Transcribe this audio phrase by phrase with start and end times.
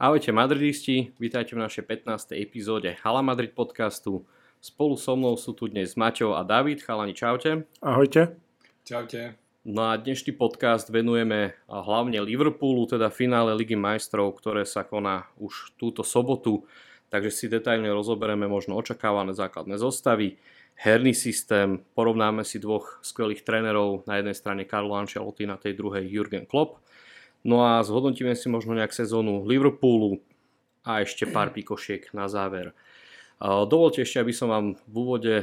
[0.00, 2.32] Ahojte madridisti, vítajte v našej 15.
[2.40, 4.24] epizóde Hala Madrid podcastu.
[4.56, 6.80] Spolu so mnou sú tu dnes Maťo a David.
[6.80, 7.68] Chalani, čaute.
[7.84, 8.32] Ahojte.
[8.80, 9.36] Čaute.
[9.68, 15.76] No a dnešný podcast venujeme hlavne Liverpoolu, teda finále Ligy majstrov, ktoré sa koná už
[15.76, 16.64] túto sobotu.
[17.12, 20.40] Takže si detailne rozoberieme možno očakávané základné zostavy,
[20.80, 26.08] herný systém, porovnáme si dvoch skvelých trénerov, na jednej strane Carlo Ancelotti, na tej druhej
[26.08, 26.80] Jurgen Klopp
[27.44, 30.20] No a zhodnotíme si možno nejak sezónu Liverpoolu
[30.84, 32.76] a ešte pár pikošiek na záver.
[33.40, 35.34] Dovolte ešte, aby som vám v úvode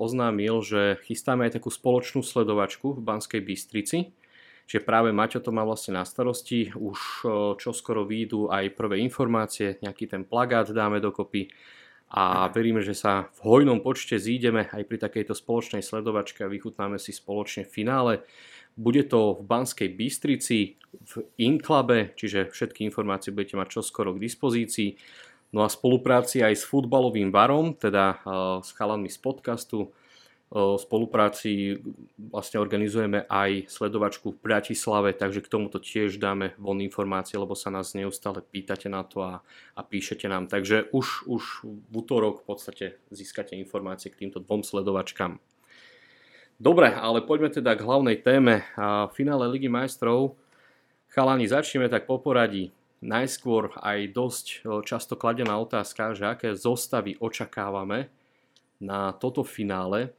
[0.00, 4.16] oznámil, že chystáme aj takú spoločnú sledovačku v Banskej Bystrici.
[4.64, 6.72] Čiže práve Maťo to má vlastne na starosti.
[6.72, 7.28] Už
[7.60, 11.52] čoskoro výjdu aj prvé informácie, nejaký ten plagát dáme dokopy
[12.12, 17.00] a veríme, že sa v hojnom počte zídeme aj pri takejto spoločnej sledovačke a vychutnáme
[17.00, 18.24] si spoločne finále
[18.76, 25.00] bude to v Banskej Bystrici, v Inklabe, čiže všetky informácie budete mať čoskoro k dispozícii.
[25.52, 28.20] No a spolupráci aj s futbalovým barom, teda
[28.64, 29.92] s chalami z podcastu,
[30.52, 31.80] v spolupráci
[32.28, 37.72] vlastne organizujeme aj sledovačku v Bratislave, takže k tomuto tiež dáme von informácie, lebo sa
[37.72, 39.40] nás neustále pýtate na to a,
[39.72, 40.52] a píšete nám.
[40.52, 45.40] Takže už, už v útorok v podstate získate informácie k týmto dvom sledovačkám.
[46.62, 48.62] Dobre, ale poďme teda k hlavnej téme.
[48.78, 50.38] A finále Ligy majstrov.
[51.10, 52.70] Chalani, začneme tak po poradí.
[53.02, 58.14] Najskôr aj dosť e, často kladená otázka, že aké zostavy očakávame
[58.78, 60.14] na toto finále.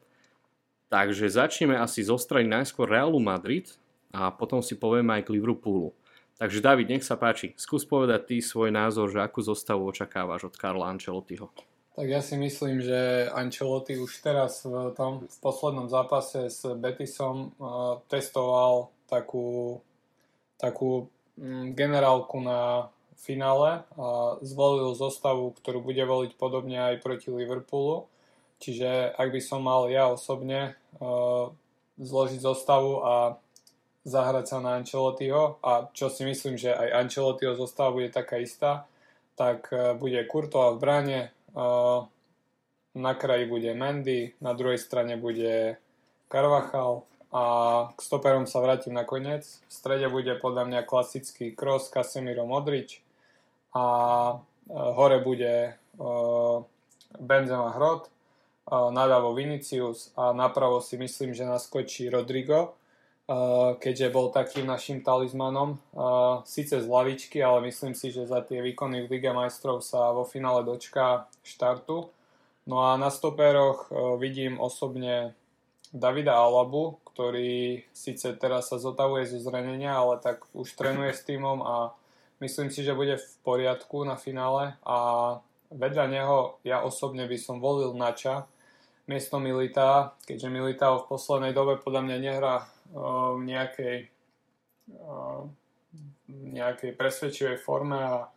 [0.91, 3.72] Takže začneme asi zo strany najskôr Realu Madrid
[4.11, 5.95] a potom si povieme aj k Liverpoolu.
[6.44, 10.59] Takže David, nech sa páči, skús povedať ty svoj názor, že akú zostavu očakávaš od
[10.59, 11.55] Karla Ancelottiho.
[11.94, 17.53] Tak ja si myslím, že Ancelotti už teraz v tom v poslednom zápase s Betisom
[17.61, 19.77] uh, testoval takú,
[20.58, 21.05] takú
[21.38, 28.09] um, generálku na finále a zvolil zostavu, ktorú bude voliť podobne aj proti Liverpoolu.
[28.57, 31.53] Čiže ak by som mal ja osobne uh,
[32.01, 33.38] zložiť zostavu a
[34.01, 38.89] zahrať sa na Ancelottiho a čo si myslím, že aj Ancelottiho zostava bude taká istá,
[39.38, 41.19] tak uh, bude Kurtova v bráne,
[42.94, 45.78] na kraji bude Mendy, na druhej strane bude
[46.30, 47.44] Carvachal a
[47.97, 49.62] k stoperom sa vrátim nakoniec.
[49.66, 53.02] V strede bude podľa mňa klasický Kroos, Casemiro, Modrič
[53.74, 53.86] a
[54.30, 54.36] e,
[54.69, 55.74] hore bude
[57.18, 58.09] Benzema Hrot, e,
[58.69, 62.78] naľavo Vinicius a napravo si myslím, že naskočí Rodrigo,
[63.80, 65.80] keďže bol takým našim talizmanom.
[66.44, 70.28] Sice z lavičky, ale myslím si, že za tie výkony v Liga majstrov sa vo
[70.28, 72.09] finále dočká štartu.
[72.64, 75.36] No a na stoperoch vidím osobne
[75.94, 81.62] Davida Alabu, ktorý síce teraz sa zotavuje zo zranenia, ale tak už trénuje s týmom
[81.62, 81.94] a
[82.42, 84.98] myslím si, že bude v poriadku na finále a
[85.70, 88.50] vedľa neho ja osobne by som volil Nača
[89.06, 92.56] miesto Milita, keďže Militao v poslednej dobe podľa mňa nehrá
[93.36, 93.98] v nejakej,
[96.31, 98.31] nejakej presvedčivej forme a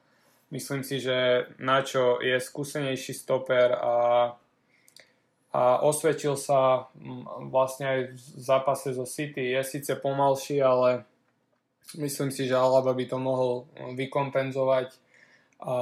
[0.51, 3.95] myslím si, že Načo je skúsenejší stoper a,
[5.53, 6.91] a osvedčil sa
[7.51, 9.55] vlastne aj v zápase zo City.
[9.55, 11.07] Je síce pomalší, ale
[11.99, 14.95] myslím si, že Alaba by to mohol vykompenzovať
[15.63, 15.77] a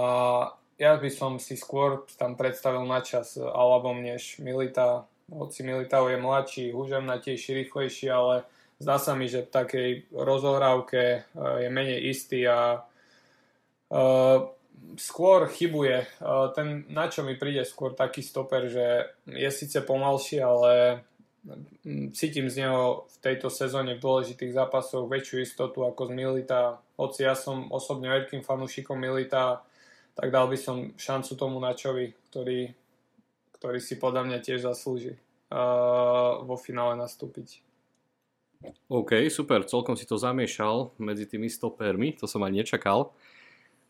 [0.75, 5.06] ja by som si skôr tam predstavil načas Alabom než Milita.
[5.31, 8.44] Hoci Militao je mladší, húžemnatejší, rýchlejší, ale
[8.76, 11.19] zdá sa mi, že v takej rozohrávke e,
[11.64, 12.84] je menej istý a
[14.95, 16.06] skôr chybuje.
[16.21, 18.87] Uh, ten, na čo mi príde skôr taký stoper, že
[19.27, 21.03] je síce pomalší, ale
[22.17, 26.81] cítim z neho v tejto sezóne v dôležitých zápasoch väčšiu istotu ako z Milita.
[26.97, 29.61] Hoci ja som osobne veľkým fanúšikom Milita,
[30.17, 32.73] tak dal by som šancu tomu Načovi, ktorý,
[33.61, 35.19] ktorý si podľa mňa tiež zaslúži
[35.53, 37.61] uh, vo finále nastúpiť.
[38.89, 43.12] OK, super, celkom si to zamiešal medzi tými stopermi, to som ani nečakal.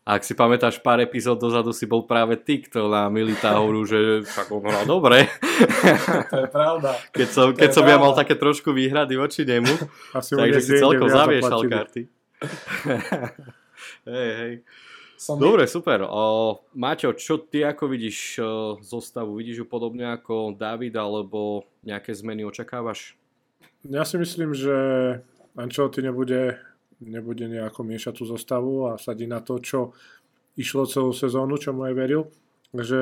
[0.05, 3.89] A ak si pamätáš, pár epizód dozadu si bol práve ty, kto na Milita hovoru,
[3.89, 5.25] že však on hral dobre.
[6.29, 6.93] To je pravda.
[7.09, 9.71] Keď som, keď som ja mal také trošku výhrady voči nemu,
[10.13, 12.01] takže si celkom zamiešal karty.
[14.13, 14.53] hej, hej.
[15.15, 16.03] Som Dobre, super.
[16.03, 18.43] O, Maťo, čo ty ako vidíš o,
[18.83, 19.39] zostavu?
[19.39, 23.15] Vidíš ju podobne ako David, alebo nejaké zmeny očakávaš?
[23.87, 24.75] Ja si myslím, že
[25.55, 26.59] Ancelotti nebude,
[27.03, 29.91] nebude nejako miešať tú zostavu a sadí na to, čo
[30.55, 32.31] išlo celú sezónu, čo mu aj veril.
[32.71, 33.01] Takže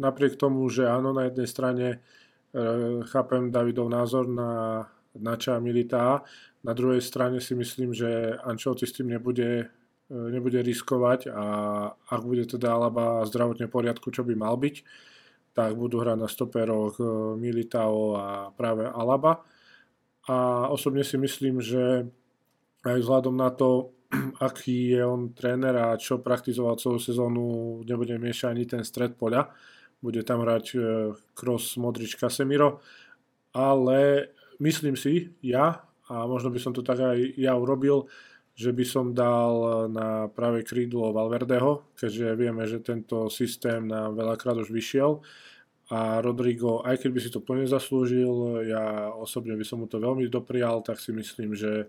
[0.00, 1.98] napriek tomu, že áno, na jednej strane e,
[3.08, 4.84] chápem Davidov názor na
[5.18, 6.22] Nača Militá,
[6.62, 9.72] na druhej strane si myslím, že Ancelotti s tým nebude
[10.08, 11.44] nebude riskovať a
[11.92, 14.80] ak bude teda Alaba zdravotne v poriadku, čo by mal byť,
[15.52, 16.96] tak budú hrať na stoperoch
[17.36, 18.26] Militao a
[18.56, 19.44] práve Alaba.
[20.28, 22.08] A osobne si myslím, že
[22.84, 23.94] aj vzhľadom na to,
[24.48, 29.50] aký je on tréner a čo praktizoval celú sezónu, nebude miešať ani ten stred poľa.
[29.98, 30.78] Bude tam hrať
[31.34, 32.78] Kroos, Modrič, Casemiro.
[33.50, 34.30] Ale
[34.62, 38.06] myslím si, ja, a možno by som to tak aj ja urobil,
[38.58, 44.58] že by som dal na pravé krídlo Valverdeho, keďže vieme, že tento systém nám veľakrát
[44.58, 45.22] už vyšiel
[45.88, 50.02] a Rodrigo, aj keď by si to plne zaslúžil, ja osobne by som mu to
[50.02, 51.88] veľmi doprial, tak si myslím, že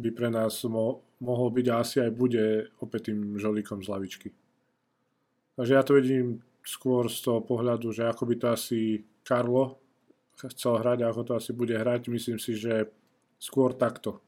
[0.00, 4.28] by pre nás mo- mohol byť a asi aj bude opäť tým žolíkom z lavičky.
[5.60, 9.76] Takže ja to vidím skôr z toho pohľadu, že ako by to asi Karlo
[10.48, 12.08] chcel hrať a ako to asi bude hrať.
[12.08, 12.88] Myslím si, že
[13.36, 14.24] skôr takto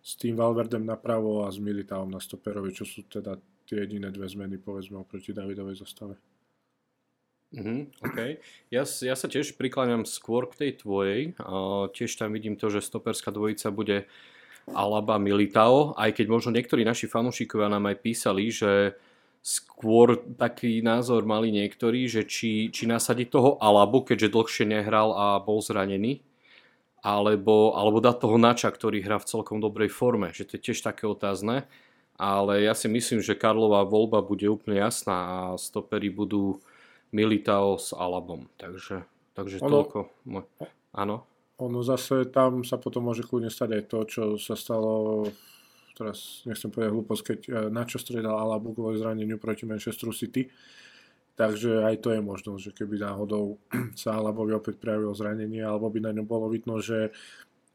[0.00, 3.36] s tým Valverdem napravo a s Militaom na stoperovi, čo sú teda
[3.68, 6.16] tie jediné dve zmeny, povedzme, oproti Davidovej zostave.
[7.50, 8.38] Mm-hmm, okay.
[8.70, 11.34] ja, ja sa tiež prikláňam skôr k tej tvojej.
[11.34, 14.06] Uh, tiež tam vidím to, že stoperská dvojica bude
[14.68, 18.94] Alaba Militao, aj keď možno niektorí naši fanúšikovia nám aj písali, že
[19.40, 25.26] skôr taký názor mali niektorí, že či, či nasadiť toho Alabu, keďže dlhšie nehral a
[25.40, 26.20] bol zranený,
[27.00, 30.84] alebo, alebo dať toho Nača, ktorý hrá v celkom dobrej forme, že to je tiež
[30.84, 31.64] také otázne.
[32.20, 36.60] Ale ja si myslím, že Karlová voľba bude úplne jasná a stopery budú
[37.16, 38.44] Militao s Alabom.
[38.60, 39.98] Takže, takže ono, toľko.
[40.92, 41.29] Áno.
[41.60, 45.24] Ono zase tam sa potom môže kľudne stať aj to, čo sa stalo
[45.92, 50.48] teraz nechcem povedať hlúposť, keď eh, načo stredal Alabu kvôli zraneniu proti Manchesteru City
[51.40, 53.56] Takže aj to je možnosť, že keby náhodou
[54.00, 57.16] sa Alabovi opäť prejavilo zranenie, alebo by na ňom bolo vidno, že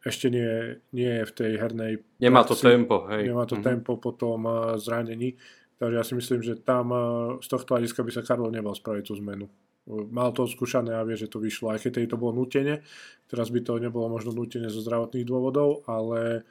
[0.06, 1.98] ešte nie, nie je v tej hernej...
[2.22, 3.26] Nemá práci, to tempo, hej.
[3.26, 3.66] Nemá to mm-hmm.
[3.66, 5.34] tempo po tom uh, zranení.
[5.82, 7.02] Takže ja si myslím, že tam uh,
[7.42, 9.50] z tohto hľadiska by sa Karlo nebal spraviť tú zmenu.
[9.86, 11.70] Mal to skúšané a vie, že to vyšlo.
[11.70, 12.82] Aj keď to bolo nutene,
[13.30, 16.42] teraz by to nebolo možno nutene zo zdravotných dôvodov, ale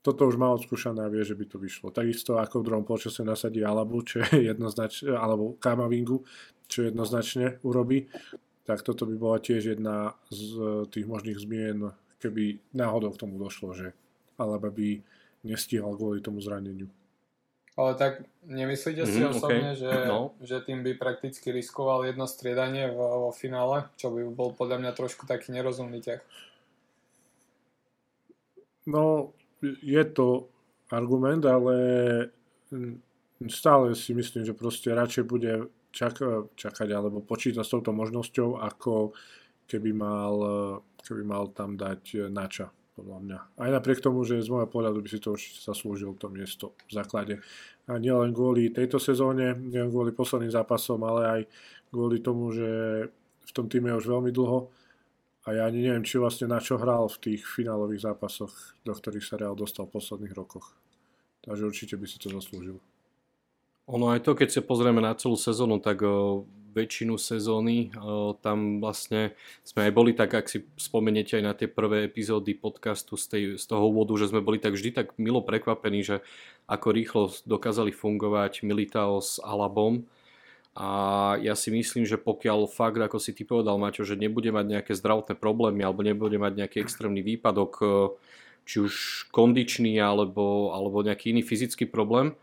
[0.00, 1.92] toto už má odskúšané a vie, že by to vyšlo.
[1.92, 6.24] Takisto ako v druhom polčase nasadí Alabu, čo je jednoznačne, alebo Kamavingu,
[6.64, 8.08] čo jednoznačne urobí,
[8.64, 13.76] tak toto by bola tiež jedna z tých možných zmien, keby náhodou k tomu došlo,
[13.76, 13.92] že
[14.40, 15.04] Alaba by
[15.44, 16.88] nestíhal kvôli tomu zraneniu.
[17.78, 19.78] Ale tak nemyslíte si mm, osobne, okay.
[19.78, 20.34] že, no.
[20.42, 24.92] že tým by prakticky riskoval jedno striedanie vo, vo finále, čo by bol podľa mňa
[24.98, 26.18] trošku taký nerozumný ťah?
[28.90, 29.30] No,
[29.62, 30.50] je to
[30.90, 31.76] argument, ale
[33.46, 36.18] stále si myslím, že proste radšej bude čak,
[36.58, 39.14] čakať alebo počítať s touto možnosťou, ako
[39.70, 40.34] keby mal,
[41.04, 43.38] keby mal tam dať nača, podľa mňa.
[43.62, 46.98] Aj napriek tomu, že z môjho pohľadu by si to určite zaslúžil to miesto v
[46.98, 47.34] základe.
[47.86, 51.40] A nielen kvôli tejto sezóne, nielen kvôli posledným zápasom, ale aj
[51.94, 52.68] kvôli tomu, že
[53.46, 54.66] v tom týme už veľmi dlho
[55.46, 58.52] a ja ani neviem, či vlastne na čo hral v tých finálových zápasoch,
[58.84, 60.76] do ktorých sa Real dostal v posledných rokoch.
[61.40, 62.76] Takže určite by si to zaslúžil.
[63.88, 66.04] Ono aj to, keď sa pozrieme na celú sezónu, tak
[66.74, 69.32] väčšinu sezóny o, tam vlastne
[69.64, 73.44] sme aj boli tak, ak si spomeniete aj na tie prvé epizódy podcastu z, tej,
[73.56, 76.20] z toho úvodu, že sme boli tak vždy tak milo prekvapení, že
[76.68, 80.04] ako rýchlo dokázali fungovať Militao s Alabom.
[80.78, 80.88] A
[81.42, 84.92] ja si myslím, že pokiaľ fakt, ako si ty povedal, Maťo, že nebude mať nejaké
[84.94, 87.86] zdravotné problémy alebo nebude mať nejaký extrémny výpadok, e,
[88.62, 92.38] či už kondičný alebo, alebo nejaký iný fyzický problém,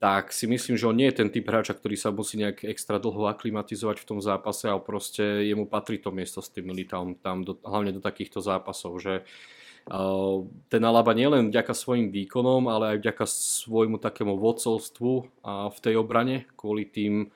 [0.00, 2.96] tak si myslím, že on nie je ten typ hráča, ktorý sa musí nejak extra
[2.96, 7.44] dlho aklimatizovať v tom zápase a proste jemu patrí to miesto s tým Militaom tam,
[7.44, 10.40] do, hlavne do takýchto zápasov, že uh,
[10.72, 16.00] ten Alaba nielen vďaka svojim výkonom, ale aj vďaka svojmu takému vodcovstvu uh, v tej
[16.00, 17.28] obrane, kvôli tým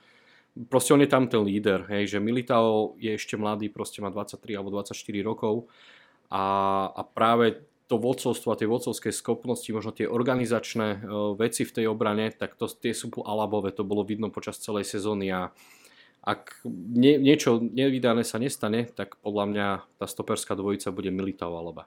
[0.73, 4.57] proste on je tam ten líder, hej, že Militao je ešte mladý, proste má 23
[4.57, 5.69] alebo 24 rokov
[6.33, 6.45] a,
[6.97, 11.87] a práve to vodcovstvo a tie vodcovské schopnosti, možno tie organizačné uh, veci v tej
[11.93, 15.53] obrane, tak to, tie sú alabové, to bolo vidno počas celej sezóny a
[16.25, 19.69] ak nie, niečo nevydané sa nestane, tak podľa mňa
[20.01, 21.85] tá stoperská dvojica bude Militao Alaba.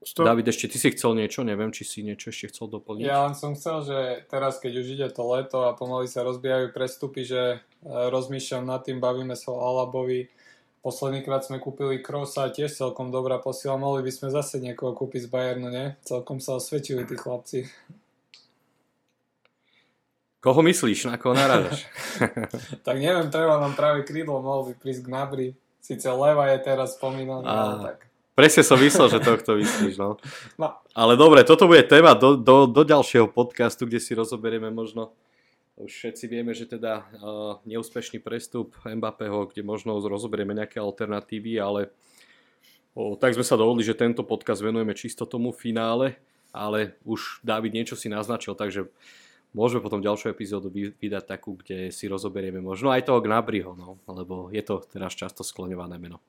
[0.00, 0.24] Stop.
[0.24, 3.04] David, ešte ty si chcel niečo, neviem, či si niečo ešte chcel doplniť.
[3.04, 3.98] Ja len som chcel, že
[4.32, 8.80] teraz, keď už ide to leto a pomaly sa rozbijajú prestupy, že e, rozmýšľam nad
[8.80, 10.32] tým, bavíme sa o Alabovi.
[10.80, 13.76] Posledný krát sme kúpili Krosa, tiež celkom dobrá posila.
[13.76, 15.92] Mohli by sme zase niekoho kúpiť z Bayernu, nie?
[16.00, 17.68] Celkom sa osvedčili tí chlapci.
[20.40, 21.12] Koho myslíš?
[21.12, 21.84] Na koho narážaš?
[22.86, 25.48] tak neviem, treba nám práve krídlo, mohol by prísť k Nabri.
[25.84, 28.10] Sice Leva je teraz spomínaný, ale tak
[28.40, 30.16] Presne som myslel, že tohto myslíš, no.
[30.56, 30.68] no.
[30.96, 35.12] Ale dobre, toto bude téma do, do, do ďalšieho podcastu, kde si rozoberieme možno
[35.80, 37.04] už všetci vieme, že teda uh,
[37.64, 41.88] neúspešný prestup Mbappého, kde možno rozoberieme nejaké alternatívy, ale
[42.92, 46.20] o, tak sme sa dohodli, že tento podcast venujeme čisto tomu finále,
[46.52, 48.92] ale už David niečo si naznačil, takže
[49.56, 54.52] môžeme potom ďalšiu epizódu vydať takú, kde si rozoberieme možno aj toho Gnabriho, no, lebo
[54.52, 56.20] je to teraz často skloňované meno.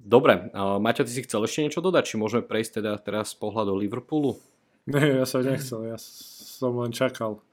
[0.00, 2.08] Dobre, uh, Maťo, ty si chcel ešte niečo dodať?
[2.08, 4.40] Či môžeme prejsť teda teraz z pohľadu Liverpoolu?
[4.88, 7.44] Nie, ja som nechcel, ja som len čakal.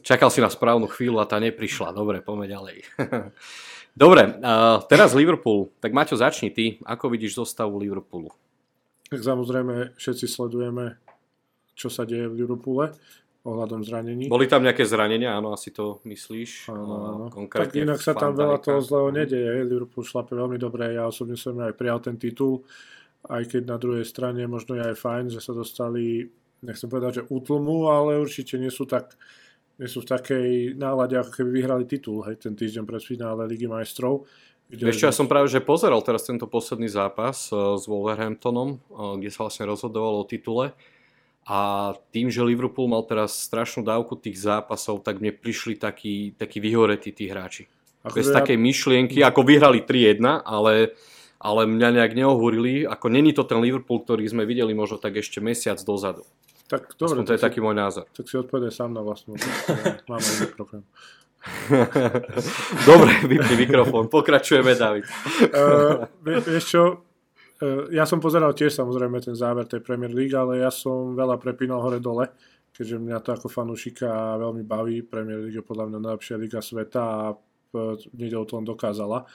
[0.00, 1.96] Čakal si na správnu chvíľu a tá neprišla.
[1.96, 2.76] Dobre, poďme ďalej.
[3.98, 5.74] Dobre, uh, teraz Liverpool.
[5.82, 6.78] Tak Maťo, začni ty.
[6.86, 8.30] Ako vidíš zostavu Liverpoolu?
[9.08, 11.00] Tak samozrejme všetci sledujeme,
[11.72, 12.94] čo sa deje v Liverpoole
[13.48, 14.28] ohľadom zranení.
[14.28, 16.68] Boli tam nejaké zranenia, áno, asi to myslíš.
[16.68, 17.48] Áno, áno.
[17.48, 19.64] tak inak sa tam veľa toho zlého nedeje.
[19.64, 22.66] Liverpool šlape veľmi dobre, ja osobne som aj prijal ten titul,
[23.24, 26.28] aj keď na druhej strane možno je aj fajn, že sa dostali,
[26.60, 29.16] nechcem povedať, že útlmu, ale určite nie sú tak
[29.78, 33.70] nie sú v takej nálade, ako keby vyhrali titul, hej, ten týždeň pred finále Ligy
[33.70, 34.26] majstrov.
[34.68, 39.32] Ešte ja som práve že pozeral teraz tento posledný zápas uh, s Wolverhamptonom, uh, kde
[39.32, 40.76] sa vlastne rozhodovalo o titule
[41.48, 41.58] a
[42.12, 47.16] tým, že Liverpool mal teraz strašnú dávku tých zápasov, tak mne prišli takí, takí vyhoretí
[47.16, 47.64] tí hráči.
[48.04, 48.44] Ako Bez ja...
[48.44, 50.92] takej myšlienky, ako vyhrali 3-1, ale,
[51.40, 55.40] ale mňa nejak neohúrili, ako není to ten Liverpool, ktorý sme videli možno tak ešte
[55.40, 56.28] mesiac dozadu.
[56.68, 57.24] Tak dobre.
[57.24, 58.04] to je si, taký môj názor.
[58.12, 59.34] Tak si odpovedaj sám na vlastnú.
[60.12, 60.84] Mám aj mikrofón.
[62.84, 64.12] dobre, vypni mikrofón.
[64.12, 65.08] Pokračujeme, David.
[65.56, 66.04] uh,
[66.44, 66.82] vieš čo,
[67.58, 71.42] Eh, ja som pozeral tiež samozrejme ten záver tej Premier League, ale ja som veľa
[71.42, 72.30] prepínal hore-dole,
[72.70, 75.02] keďže mňa to ako fanúšika veľmi baví.
[75.02, 77.18] Premier League je podľa mňa najlepšia liga sveta a
[77.68, 79.26] v nedelu to on dokázala.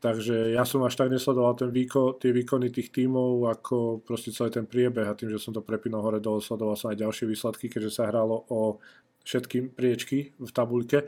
[0.00, 4.48] Takže ja som až tak nesledoval ten výko, tie výkony tých tímov, ako proste celý
[4.48, 7.68] ten priebeh a tým, že som to prepínal hore dole, sledoval som aj ďalšie výsledky,
[7.68, 8.80] keďže sa hralo o
[9.28, 11.04] všetky priečky v tabuľke,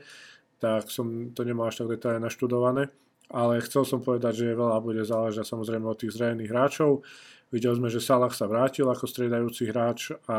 [0.60, 2.92] tak som to nemal až tak detailne naštudované
[3.32, 7.00] ale chcel som povedať, že veľa bude záležať samozrejme od tých zranených hráčov.
[7.48, 10.38] Videli sme, že Salah sa vrátil ako striedajúci hráč a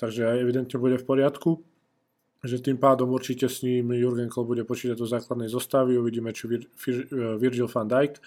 [0.00, 1.60] takže evidentne bude v poriadku
[2.44, 5.98] že tým pádom určite s ním Jurgen Klopp bude počítať do základnej zostavy.
[5.98, 6.98] Uvidíme, či Vir, Vir,
[7.34, 8.22] Virgil van Dijk,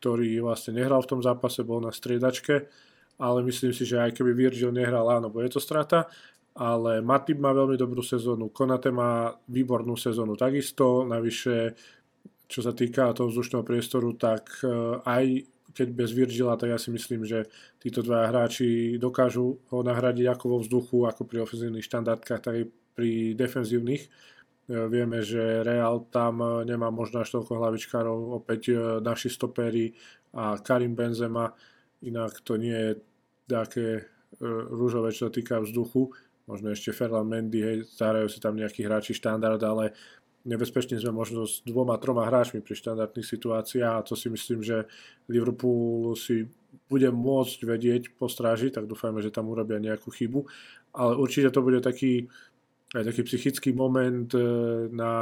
[0.00, 2.68] ktorý vlastne nehral v tom zápase, bol na striedačke,
[3.16, 6.10] ale myslím si, že aj keby Virgil nehral, áno, bude to strata.
[6.54, 11.74] Ale Matip má veľmi dobrú sezónu, Konate má výbornú sezónu takisto, navyše
[12.46, 14.70] čo sa týka toho vzdušného priestoru, tak e,
[15.02, 15.24] aj
[15.74, 17.50] keď bez Virgila, tak ja si myslím, že
[17.82, 22.64] títo dva hráči dokážu ho nahradiť ako vo vzduchu, ako pri ofenzívnych štandardkách, tak aj
[22.94, 24.02] pri defenzívnych.
[24.06, 24.08] E,
[24.88, 29.92] vieme, že Real tam e, nemá možno až toľko hlavičkárov, opäť naši stopery
[30.34, 31.52] a Karim Benzema,
[32.02, 32.92] inak to nie je
[33.46, 36.10] také rúžové, čo sa týka vzduchu.
[36.44, 39.96] Možno ešte Ferland Mendy, hej, zahrajú si tam nejakí hráči štandard, ale
[40.44, 44.84] nebezpečne sme možno s dvoma, troma hráčmi pri štandardných situáciách a to si myslím, že
[45.24, 46.44] Liverpool si
[46.92, 50.44] bude môcť vedieť postrážiť, tak dúfajme, že tam urobia nejakú chybu,
[50.92, 52.28] ale určite to bude taký
[52.94, 54.40] aj taký psychický moment e,
[54.94, 55.12] na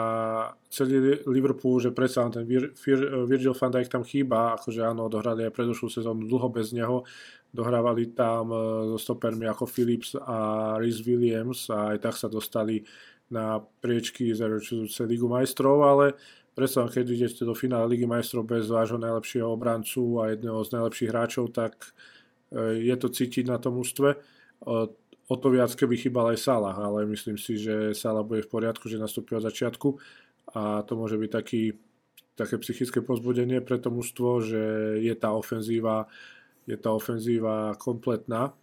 [0.68, 5.48] celý Liverpool, že predsa ten Vir, Vir, Virgil van Dijk tam chýba, akože áno, dohrali
[5.48, 7.08] aj predošlú sezónu dlho bez neho,
[7.48, 8.56] dohrávali tam e,
[8.92, 12.84] so stopermi ako Phillips a Rhys Williams a aj tak sa dostali
[13.32, 16.12] na priečky zaručujúce Ligu majstrov, ale
[16.52, 21.08] predsa keď idete do finále Ligy majstrov bez vášho najlepšieho obrancu a jedného z najlepších
[21.08, 21.72] hráčov, tak
[22.52, 24.20] e, je to cítiť na tom ústve.
[25.32, 28.84] O to viac, keby chýbal aj Salah, ale myslím si, že Salah bude v poriadku,
[28.84, 29.96] že nastúpi od začiatku
[30.52, 31.72] a to môže byť taký,
[32.36, 34.62] také psychické pozbudenie pre to mužstvo, že
[35.00, 36.04] je tá ofenzíva
[36.68, 38.54] je tá ofenzíva kompletná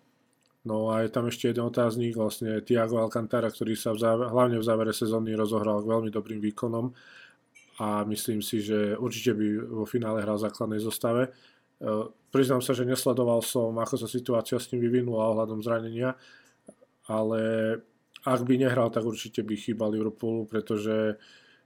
[0.67, 4.59] No a je tam ešte jeden otáznik, vlastne Tiago Alcantara, ktorý sa v záver, hlavne
[4.59, 6.91] v závere sezóny rozohral veľmi dobrým výkonom
[7.79, 11.23] a myslím si, že určite by vo finále hral v základnej zostave.
[11.25, 16.19] E, priznám sa, že nesledoval som, ako sa situácia s ním vyvinula ohľadom zranenia,
[17.09, 17.41] ale
[18.23, 21.17] ak by nehral, tak určite by chýbal Liverpoolu, pretože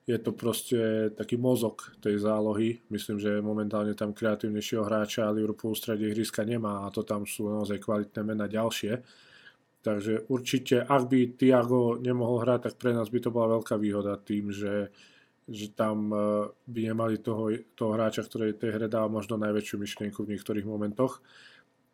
[0.04, 2.84] je to proste taký mozog tej zálohy.
[2.92, 7.48] Myslím, že momentálne tam kreatívnejšieho hráča Liverpool v strede ihriska nemá a to tam sú
[7.48, 9.00] naozaj kvalitné mena ďalšie.
[9.84, 14.16] Takže určite, ak by Tiago nemohol hrať, tak pre nás by to bola veľká výhoda
[14.16, 14.92] tým, že,
[15.44, 20.24] že tam e, by nemali toho, toho hráča, ktorý tej hre dá možno najväčšiu myšlienku
[20.24, 21.20] v niektorých momentoch.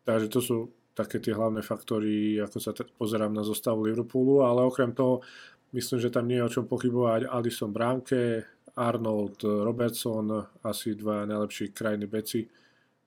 [0.05, 0.57] Takže to sú
[0.99, 5.23] také tie hlavné faktory, ako sa t- pozerám na zostavu Liverpoolu, ale okrem toho
[5.69, 7.29] Myslím, že tam nie je o čom pochybovať.
[7.29, 8.41] Alisson bránke
[8.73, 12.47] Arnold, Robertson, asi dva najlepší krajní beci,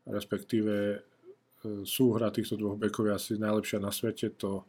[0.06, 0.98] respektíve e,
[1.82, 4.62] súhra týchto dvoch bekov je asi najlepšia na svete, to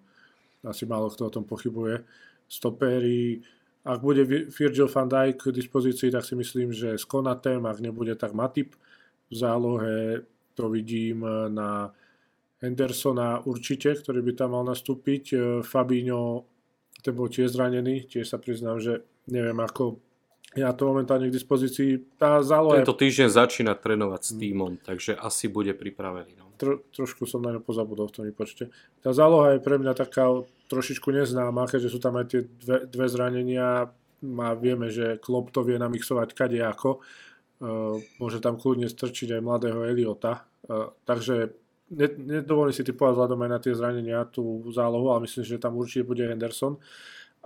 [0.66, 2.02] asi málo kto o tom pochybuje.
[2.50, 3.42] Stopéry,
[3.86, 8.16] ak bude Virgil van Dijk k dispozícii, tak si myslím, že s Konatem, ak nebude,
[8.16, 8.74] tak Matip.
[9.30, 11.94] V zálohe to vidím na
[12.64, 15.24] Hendersona určite, ktorý by tam mal nastúpiť.
[15.36, 16.48] E, Fabinho,
[17.04, 20.00] ten bol tiež zranený, tiež sa priznám, že neviem ako
[20.54, 22.22] ja to momentálne k dispozícii.
[22.22, 22.78] Tá záloha...
[22.78, 26.38] Tento týždeň začína trénovať s týmom, takže asi bude pripravený.
[26.38, 26.54] No.
[26.62, 28.70] Tro, trošku som na ňo pozabudol v tom vypočte.
[29.02, 30.30] Tá záloha je pre mňa taká
[30.70, 33.90] trošičku neznáma, keďže sú tam aj tie dve, dve zranenia.
[34.24, 37.02] A vieme, že Klopp to vie namixovať kadejako.
[37.58, 40.46] Uh, môže tam kľudne strčiť aj mladého Eliota.
[40.70, 41.63] Uh, takže
[42.18, 46.08] nedovolím si typovať vzhľadom aj na tie zranenia tú zálohu, ale myslím, že tam určite
[46.08, 46.78] bude Henderson.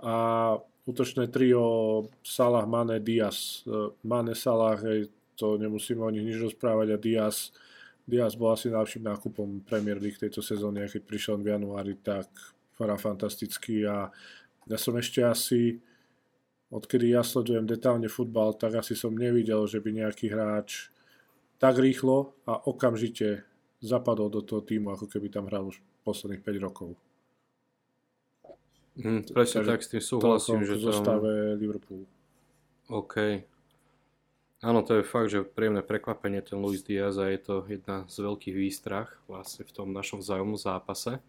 [0.02, 0.54] A
[0.88, 3.62] útočné trio Salah, Mane, Diaz.
[3.68, 7.54] E, Mane, Salah, hej, to nemusíme o nich nič rozprávať a Diaz,
[8.08, 12.32] Diaz bol asi najlepším nákupom Premier League tejto sezóny, keď prišiel v januári, tak
[12.72, 14.08] fara fantastický a
[14.64, 15.76] ja som ešte asi
[16.72, 20.88] odkedy ja sledujem detálne futbal, tak asi som nevidel, že by nejaký hráč
[21.60, 23.44] tak rýchlo a okamžite
[23.78, 26.98] zapadol do toho týmu, ako keby tam hral už posledných 5 rokov.
[28.98, 30.90] Mm, presne tak s tým súhlasím, že to...
[30.90, 32.06] zostave Liverpoolu.
[32.90, 33.46] OK.
[34.58, 38.26] Áno, to je fakt, že príjemné prekvapenie ten Luis Diaz a je to jedna z
[38.26, 41.22] veľkých výstrach vlastne v tom našom vzájomnom zápase.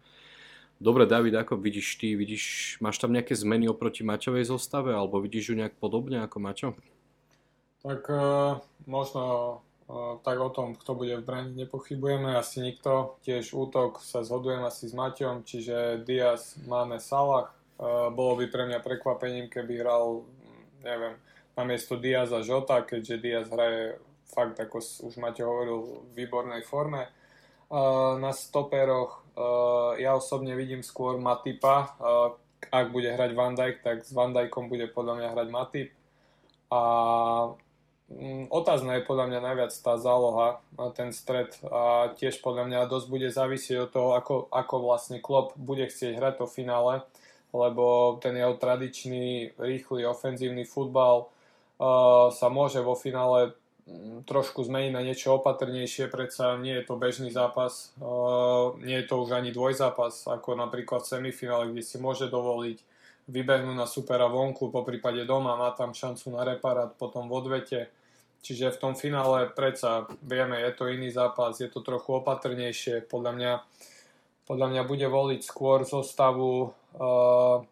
[0.82, 2.18] Dobre, David, ako vidíš ty?
[2.18, 6.68] Vidíš, máš tam nejaké zmeny oproti Maťovej zostave alebo vidíš ju nejak podobne ako Maťo?
[7.86, 8.58] Tak uh,
[8.90, 9.22] možno
[10.22, 12.38] tak o tom, kto bude v brane, nepochybujeme.
[12.38, 13.18] Asi nikto.
[13.26, 17.50] Tiež útok sa zhodujem asi s Maťom, čiže Diaz, Mane, Salah
[18.12, 20.22] bolo by pre mňa prekvapením, keby hral,
[20.84, 21.16] neviem,
[21.56, 23.98] namiesto Diaza Žota, keďže Diaz hraje
[24.30, 25.78] fakt, ako už Maťo hovoril,
[26.12, 27.10] v výbornej forme.
[28.20, 29.26] Na stoperoch
[29.98, 31.98] ja osobne vidím skôr Matipa.
[32.68, 35.88] Ak bude hrať Van Dijk, tak s Van Dijkom bude podľa mňa hrať Matip.
[36.70, 36.80] A
[38.50, 40.58] otázna je podľa mňa najviac tá záloha,
[40.98, 45.54] ten stred a tiež podľa mňa dosť bude závisieť od toho, ako, ako vlastne Klopp
[45.54, 47.06] bude chcieť hrať to finále
[47.52, 53.54] lebo ten jeho tradičný, rýchly, ofenzívny futbal uh, sa môže vo finále
[53.86, 59.06] mm, trošku zmeniť na niečo opatrnejšie, predsa nie je to bežný zápas, uh, nie je
[59.06, 62.78] to už ani dvojzápas, ako napríklad v semifinále, kde si môže dovoliť
[63.30, 67.80] vybehnúť na supera vonku, po prípade doma, má tam šancu na reparát, potom v odvete.
[68.40, 73.04] Čiže v tom finále predsa vieme, je to iný zápas, je to trochu opatrnejšie.
[73.04, 73.52] Podľa mňa
[74.50, 77.62] podľa mňa bude voliť skôr zostavu, uh,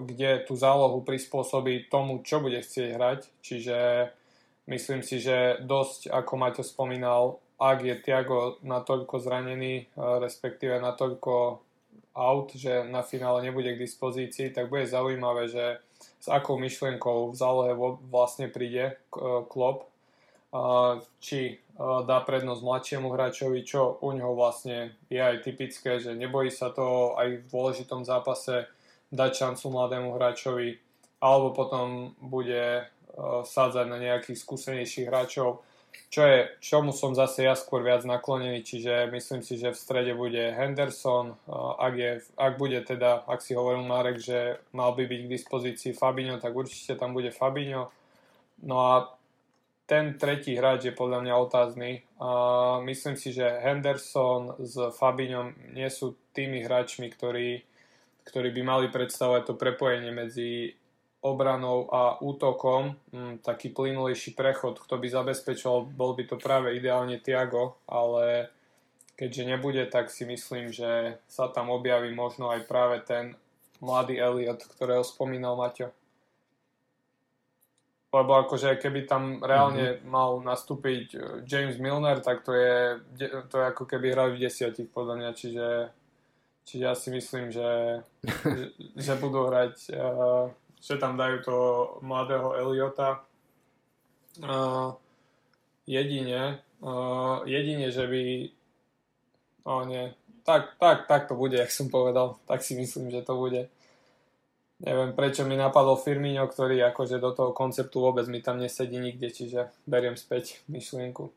[0.00, 3.20] kde tú zálohu prispôsobí tomu, čo bude chcieť hrať.
[3.44, 3.78] Čiže
[4.64, 11.60] myslím si, že dosť, ako Maťo spomínal, ak je Tiago natoľko zranený, uh, respektíve natoľko
[12.16, 15.84] out, že na finále nebude k dispozícii, tak bude zaujímavé, že
[16.24, 17.76] s akou myšlienkou v zálohe
[18.08, 18.96] vlastne príde
[19.52, 19.84] Klopp,
[21.20, 26.72] či dá prednosť mladšiemu hráčovi, čo u neho vlastne je aj typické, že nebojí sa
[26.72, 28.64] to aj v dôležitom zápase
[29.12, 30.80] dať šancu mladému hráčovi,
[31.20, 32.88] alebo potom bude
[33.44, 35.60] sádzať na nejakých skúsenejších hráčov,
[36.14, 40.14] čo je, čomu som zase ja skôr viac naklonený, čiže myslím si, že v strede
[40.14, 41.34] bude Henderson,
[41.78, 45.92] ak, je, ak bude teda, ak si hovoril Marek, že mal by byť k dispozícii
[45.92, 47.90] Fabinho, tak určite tam bude Fabinho.
[48.62, 48.94] No a
[49.84, 51.90] ten tretí hráč je podľa mňa otázny.
[52.16, 52.28] A
[52.86, 57.60] myslím si, že Henderson s Fabiňom nie sú tými hráčmi, ktorí,
[58.24, 60.72] ktorí by mali predstavovať to prepojenie medzi
[61.24, 67.16] obranou a útokom, hm, taký plynulejší prechod, kto by zabezpečoval, bol by to práve ideálne
[67.16, 68.52] Tiago, ale
[69.16, 73.32] keďže nebude, tak si myslím, že sa tam objaví možno aj práve ten
[73.80, 75.90] mladý Elliot, ktorého spomínal Maťo
[78.14, 80.06] lebo akože keby tam reálne mm-hmm.
[80.06, 81.18] mal nastúpiť e,
[81.50, 83.02] James Milner, tak to je,
[83.50, 85.68] to je ako keby hrali v desiatich podľa mňa, čiže,
[86.62, 87.70] čiže ja si myslím, že,
[88.22, 90.46] že, že budú hrať, uh,
[90.84, 91.68] že tam dajú toho
[92.04, 93.24] mladého Eliota.
[94.44, 94.92] Uh,
[95.88, 98.22] jedine, uh, jedine, že by
[99.64, 100.12] oh nie,
[100.44, 103.72] tak, tak, tak to bude, jak som povedal, tak si myslím, že to bude
[104.84, 109.32] neviem prečo mi napadol Firmino, ktorý akože do toho konceptu vôbec mi tam nesedí nikde,
[109.32, 111.32] čiže beriem späť myšlienku.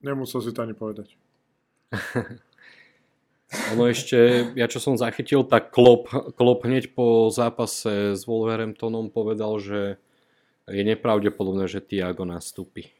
[0.00, 1.12] Nemusel si to ani povedať.
[3.50, 6.06] Ono ešte, ja čo som zachytil, tak Klopp,
[6.38, 9.98] Klopp hneď po zápase s Wolverhamptonom povedal, že
[10.70, 12.94] je nepravdepodobné, že Tiago nastúpi.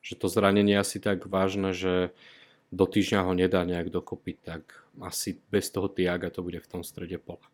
[0.00, 2.16] Že to zranenie asi tak vážne, že
[2.72, 6.80] do týždňa ho nedá nejak dokopy, tak asi bez toho Tiaga to bude v tom
[6.80, 7.44] strede pola.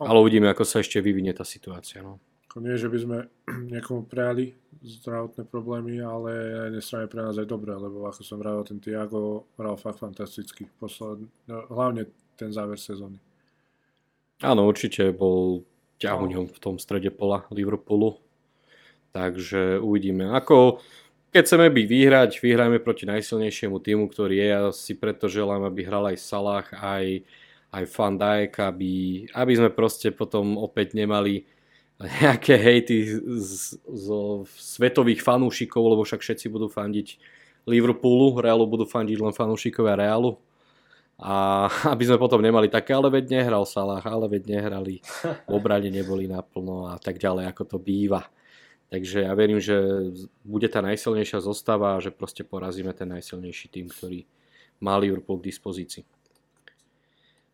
[0.00, 2.00] Ale uvidíme, ako sa ešte vyvinie tá situácia.
[2.00, 2.16] No.
[2.60, 3.18] Nie, že by sme
[3.72, 8.36] niekomu prejali zdravotné problémy, ale na jednej strane pre nás aj dobré, lebo ako som
[8.36, 10.68] vravil, ten Tiago hral fakt fantasticky.
[10.76, 13.16] Posled, no, hlavne ten záver sezóny.
[14.42, 15.62] Áno, určite bol
[16.02, 18.18] ťahuňom v tom strede pola Liverpoolu.
[19.14, 20.34] Takže uvidíme.
[20.34, 20.82] Ako,
[21.30, 24.46] keď chceme byť vyhrať, vyhrajme proti najsilnejšiemu týmu, ktorý je.
[24.50, 27.22] Ja si preto želám, aby hral aj Salah, aj,
[27.70, 28.92] aj Van Dijk, aby,
[29.30, 31.46] aby sme proste potom opäť nemali
[32.02, 34.06] nejaké hejty z, z
[34.58, 37.18] svetových fanúšikov, lebo však všetci budú fandiť
[37.66, 40.38] Liverpoolu, Realu budú fandiť len fanúšikovia Realu.
[41.22, 44.98] A aby sme potom nemali také, ale veď nehral Salah, ale veď nehrali,
[45.48, 48.26] v obrane neboli naplno a tak ďalej, ako to býva.
[48.92, 49.72] Takže ja verím, že
[50.44, 54.28] bude tá najsilnejšia zostava a že proste porazíme ten najsilnejší tým, ktorý
[54.84, 56.04] má Liverpool k dispozícii.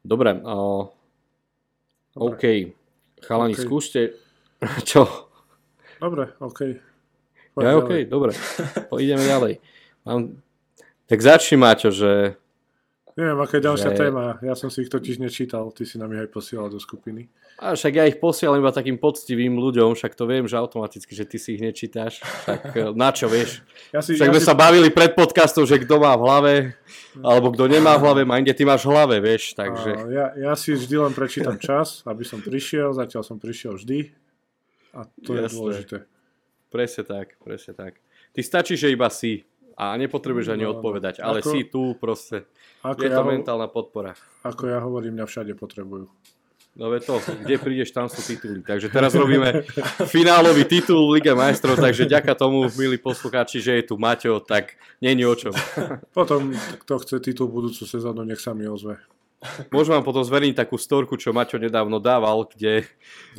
[0.02, 0.90] Dobre, uh,
[2.11, 2.34] Dobre.
[2.34, 2.44] OK.
[3.22, 3.62] Chalani, okay.
[3.66, 4.00] skúste
[4.88, 5.31] Čo?
[5.99, 6.61] Dobre, OK.
[7.55, 8.33] Poď ja, OK, dobre.
[9.03, 9.53] Ideme ďalej.
[10.07, 10.38] Mám...
[11.11, 12.38] Tak začni, Maťo, že...
[13.18, 13.99] Neviem, aká je ďalšia že...
[13.99, 14.38] téma.
[14.47, 15.75] Ja som si ich totiž nečítal.
[15.75, 17.27] Ty si nám ich aj posielal do skupiny.
[17.59, 21.27] A však ja ich posielam iba takým poctivým ľuďom, však to viem, že automaticky, že
[21.27, 22.23] ty si ich nečítaš.
[22.23, 23.66] Však eh, na čo, vieš?
[23.90, 24.47] Ja si, však ja sme si...
[24.47, 26.55] sa bavili pred podcastom, že kto má v hlave,
[27.18, 29.90] alebo kto nemá v hlave, má inde ty máš v hlave, vieš, takže...
[30.07, 34.14] Ja, ja si vždy len prečítam čas, aby som prišiel, zatiaľ som prišiel vždy,
[34.94, 35.42] a to Jasné.
[35.42, 35.96] je dôležité.
[36.68, 37.92] Presne tak, presne tak.
[38.33, 39.48] Ty stačí, že iba si
[39.79, 40.72] a nepotrebuješ ani no, no.
[40.77, 42.44] odpovedať, ale ako, si tu proste.
[42.83, 44.12] Ako je ja to ho- mentálna podpora.
[44.42, 46.11] Ako ja hovorím, mňa všade potrebujú.
[46.79, 48.62] No ve to, kde prídeš, tam sú tituly.
[48.62, 49.66] Takže teraz robíme
[50.14, 55.27] finálový titul Liga majstrov, takže ďaká tomu, milí poslucháči, že je tu Maťo, tak není
[55.27, 55.51] o čom.
[56.14, 59.03] Potom, kto chce titul budúcu sezónu, nech sa mi ozve.
[59.70, 62.83] Môžem vám potom zverejniť takú storku, čo Maťo nedávno dával, kde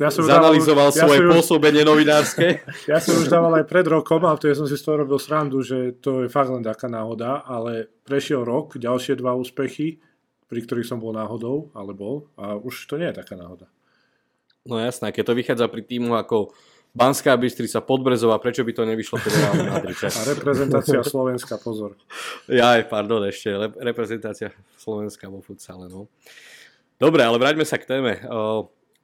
[0.00, 2.46] ja som zanalizoval dával, svoje ja pôsobenie už, novinárske.
[2.88, 5.60] Ja som už dával aj pred rokom, ale ja som si z toho robil srandu,
[5.60, 10.00] že to je fakt len taká náhoda, ale prešiel rok, ďalšie dva úspechy,
[10.48, 13.68] pri ktorých som bol náhodou, ale bol, a už to nie je taká náhoda.
[14.64, 16.56] No jasné, keď to vychádza pri týmu ako
[16.90, 19.94] Banská Bystrica, Podbrezová, prečo by to nevyšlo pre Real Madrid?
[19.94, 21.94] A reprezentácia Slovenska, pozor.
[22.50, 26.10] Ja aj, pardon, ešte, reprezentácia Slovenska vo futsale, no.
[26.98, 28.18] Dobre, ale vráťme sa k téme.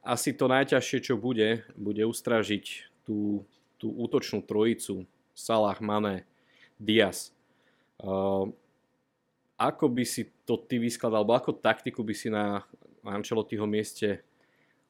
[0.03, 3.47] Asi to najťažšie, čo bude, bude ustražiť tú,
[3.79, 6.27] tú útočnú trojicu Salah, Mane,
[6.83, 7.31] Diaz.
[9.57, 12.67] Ako by si to ty vyskladal, alebo ako taktiku by si na
[13.07, 14.27] Ancelottiho mieste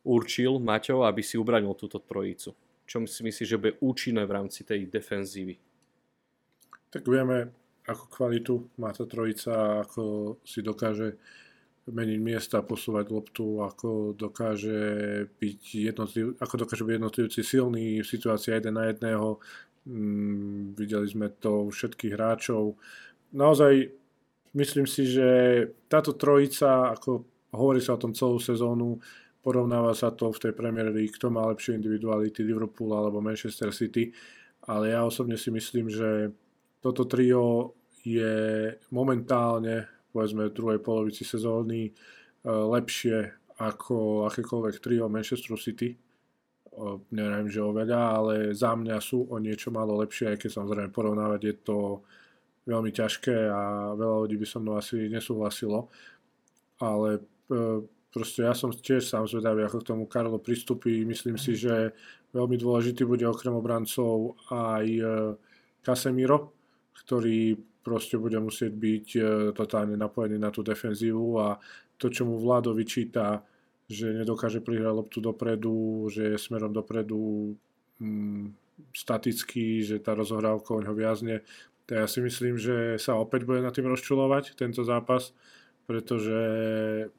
[0.00, 2.56] určil, Maťo, aby si ubranil túto trojicu?
[2.86, 5.58] Čo si myslíš, že bude účinné v rámci tej defenzívy?
[6.88, 7.50] Tak vieme,
[7.86, 11.18] ako kvalitu má tá trojica, ako si dokáže
[11.86, 14.78] meniť miesta, posúvať loptu, ako dokáže
[15.38, 15.60] byť
[15.92, 19.38] jednotliv, ako dokáže byť jednotlivci silný v situácii jeden na jedného.
[19.86, 22.74] Mm, videli sme to u všetkých hráčov.
[23.30, 23.86] Naozaj
[24.58, 25.28] myslím si, že
[25.86, 27.22] táto trojica, ako
[27.54, 28.98] hovorí sa o tom celú sezónu,
[29.46, 34.10] Porovnáva sa to v tej Premier League, kto má lepšie individuality, Liverpool alebo Manchester City,
[34.66, 36.34] ale ja osobne si myslím, že
[36.82, 41.92] toto trio je momentálne, povedzme v druhej polovici sezóny, e,
[42.50, 43.30] lepšie
[43.62, 45.94] ako akékoľvek trio Manchester City.
[47.14, 51.40] Neviem, že oveľa, ale za mňa sú o niečo málo lepšie, aj keď samozrejme porovnávať
[51.40, 51.78] je to
[52.68, 55.88] veľmi ťažké a veľa ľudí by so mnou asi nesúhlasilo.
[56.82, 57.60] Ale e,
[58.16, 61.04] proste ja som tiež sám zvedavý, ako k tomu Karlo pristupí.
[61.04, 61.92] Myslím si, že
[62.32, 65.04] veľmi dôležitý bude okrem obrancov aj e,
[65.84, 66.56] Casemiro,
[67.04, 69.20] ktorý proste bude musieť byť e,
[69.52, 71.60] totálne napojený na tú defenzívu a
[72.00, 73.44] to, čo mu Vlado vyčíta,
[73.84, 77.52] že nedokáže prihrať loptu dopredu, že je smerom dopredu
[78.00, 78.48] mm,
[78.96, 81.44] statický, že tá rozohrávka o ňo viazne,
[81.84, 85.36] tak ja si myslím, že sa opäť bude na tým rozčulovať tento zápas
[85.86, 86.38] pretože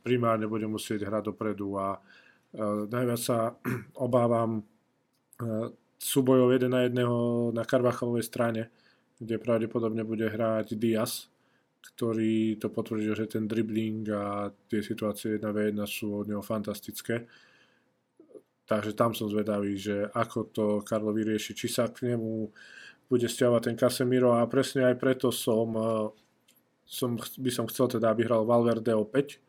[0.03, 3.55] primárne bude musieť hrať dopredu a uh, najviac sa
[4.05, 8.69] obávam uh, súbojov jeden na jedného na Karvachalovej strane,
[9.17, 11.31] kde pravdepodobne bude hrať Diaz,
[11.93, 17.25] ktorý to potvrdil, že ten dribbling a tie situácie 1v1 sú od neho fantastické.
[18.67, 22.51] Takže tam som zvedavý, že ako to Karlo vyrieši, či sa k nemu
[23.07, 26.11] bude stiavať ten Casemiro a presne aj preto som uh,
[26.87, 29.43] som, by som chcel teda, aby hral Valverde opäť,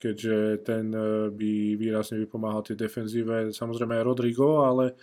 [0.00, 3.52] keďže ten e, by výrazne vypomáhal tej defenzíve.
[3.52, 4.96] Samozrejme aj Rodrigo, ale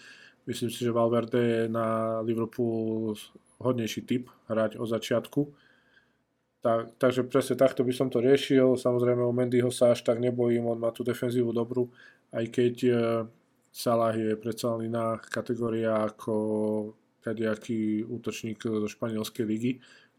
[0.49, 3.13] myslím si, že Valverde je na Liverpool
[3.61, 5.41] hodnejší typ hrať o začiatku.
[6.65, 8.73] Tak, takže presne takto by som to riešil.
[8.73, 11.93] Samozrejme o Mendyho sa až tak nebojím, on má tú defenzívu dobrú,
[12.33, 12.91] aj keď e,
[13.69, 16.33] Salah je predsa len iná kategória ako
[17.21, 19.71] kadejaký útočník zo španielskej ligy,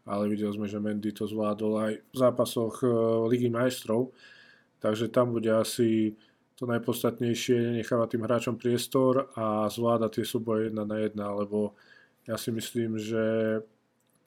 [0.09, 2.89] ale videli sme, že Mendy to zvládol aj v zápasoch e,
[3.29, 4.09] Ligy majstrov.
[4.81, 6.17] Takže tam bude asi
[6.57, 11.77] to najpodstatnejšie, nechávať tým hráčom priestor a zvládať tie súboje jedna na jedna, lebo
[12.27, 13.23] ja si myslím, že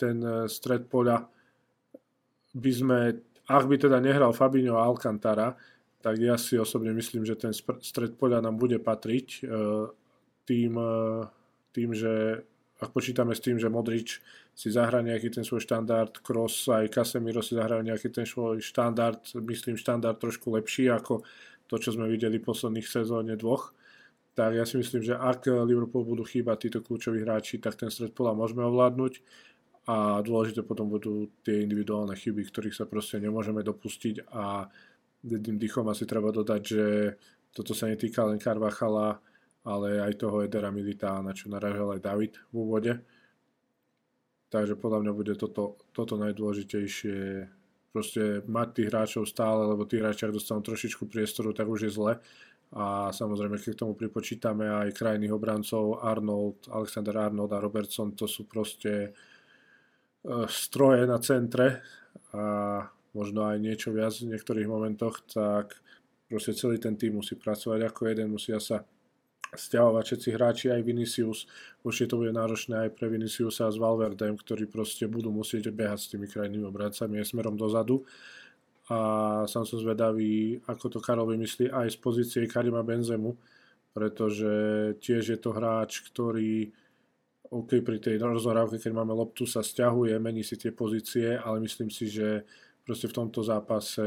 [0.01, 0.17] ten
[0.49, 1.29] stred poľa
[2.57, 2.99] by sme,
[3.49, 5.57] ak by teda nehral Fabinho a Alcantara,
[6.03, 9.41] tak ja si osobne myslím, že ten stred poľa nám bude patriť e,
[10.45, 10.99] tým, e,
[11.71, 12.43] tým že
[12.83, 14.19] ak počítame s tým, že Modrič
[14.59, 19.23] si zahrá nejaký ten svoj štandard, Kroos aj Casemiro si zahrajú nejaký ten svoj štandard,
[19.39, 21.23] myslím štandard trošku lepší ako
[21.71, 23.71] to, čo sme videli v posledných sezóne dvoch.
[24.35, 28.11] Tak ja si myslím, že ak Liverpool budú chýbať títo kľúčoví hráči, tak ten stred
[28.11, 29.23] pola môžeme ovládnuť
[29.87, 34.67] a dôležité potom budú tie individuálne chyby, ktorých sa proste nemôžeme dopustiť a
[35.23, 36.85] jedným dýchom asi treba dodať, že
[37.53, 39.21] toto sa netýka len Carvachala,
[39.63, 42.93] ale aj toho Edera Milita, na čo naražal aj David v úvode.
[44.53, 47.19] Takže podľa mňa bude toto, toto najdôležitejšie
[47.93, 51.93] proste mať tých hráčov stále, lebo tí hráči, ak dostanú trošičku priestoru, tak už je
[51.93, 52.21] zle.
[52.73, 58.25] A samozrejme, keď k tomu pripočítame aj krajných obrancov Arnold, Alexander Arnold a Robertson, to
[58.25, 61.85] sú proste uh, stroje na centre
[62.33, 62.81] a
[63.13, 65.77] možno aj niečo viac v niektorých momentoch, tak
[66.33, 68.81] proste celý ten tým musí pracovať ako jeden, musia sa
[69.53, 71.45] stiahovať všetci hráči, aj Vinicius.
[71.85, 76.11] Určite to bude náročné aj pre Viniciusa s Valverdem, ktorí proste budú musieť behať s
[76.17, 78.01] tými krajnými obrancami aj smerom dozadu.
[78.89, 78.99] A
[79.47, 83.37] sám som zvedavý, ako to Karol vymyslí aj z pozície Karima Benzemu,
[83.93, 84.53] pretože
[85.05, 86.73] tiež je to hráč, ktorý
[87.53, 91.93] OK, pri tej rozhrávke, keď máme loptu, sa stiahuje, mení si tie pozície, ale myslím
[91.93, 92.49] si, že
[92.81, 94.01] proste v tomto zápase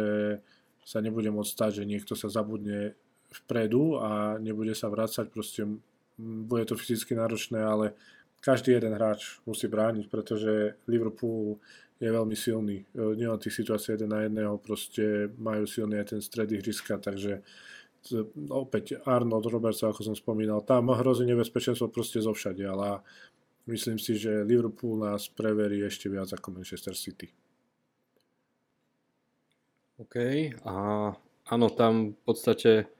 [0.82, 2.98] sa nebude môcť stať, že niekto sa zabudne
[3.44, 5.68] vpredu a nebude sa vrácať, proste
[6.20, 7.92] bude to fyzicky náročné, ale
[8.40, 11.60] každý jeden hráč musí brániť, pretože Liverpool
[12.00, 12.84] je veľmi silný.
[12.84, 17.42] E, nielen tých situácií jeden na jedného, proste majú silný aj ten stred ihriska, takže
[18.54, 23.02] opäť Arnold Robertson, ako som spomínal, tam hrozí nebezpečenstvo proste zo všade, ale
[23.66, 27.34] myslím si, že Liverpool nás preverí ešte viac ako Manchester City.
[29.96, 30.16] OK,
[30.68, 30.74] a
[31.50, 32.92] áno, tam v podstate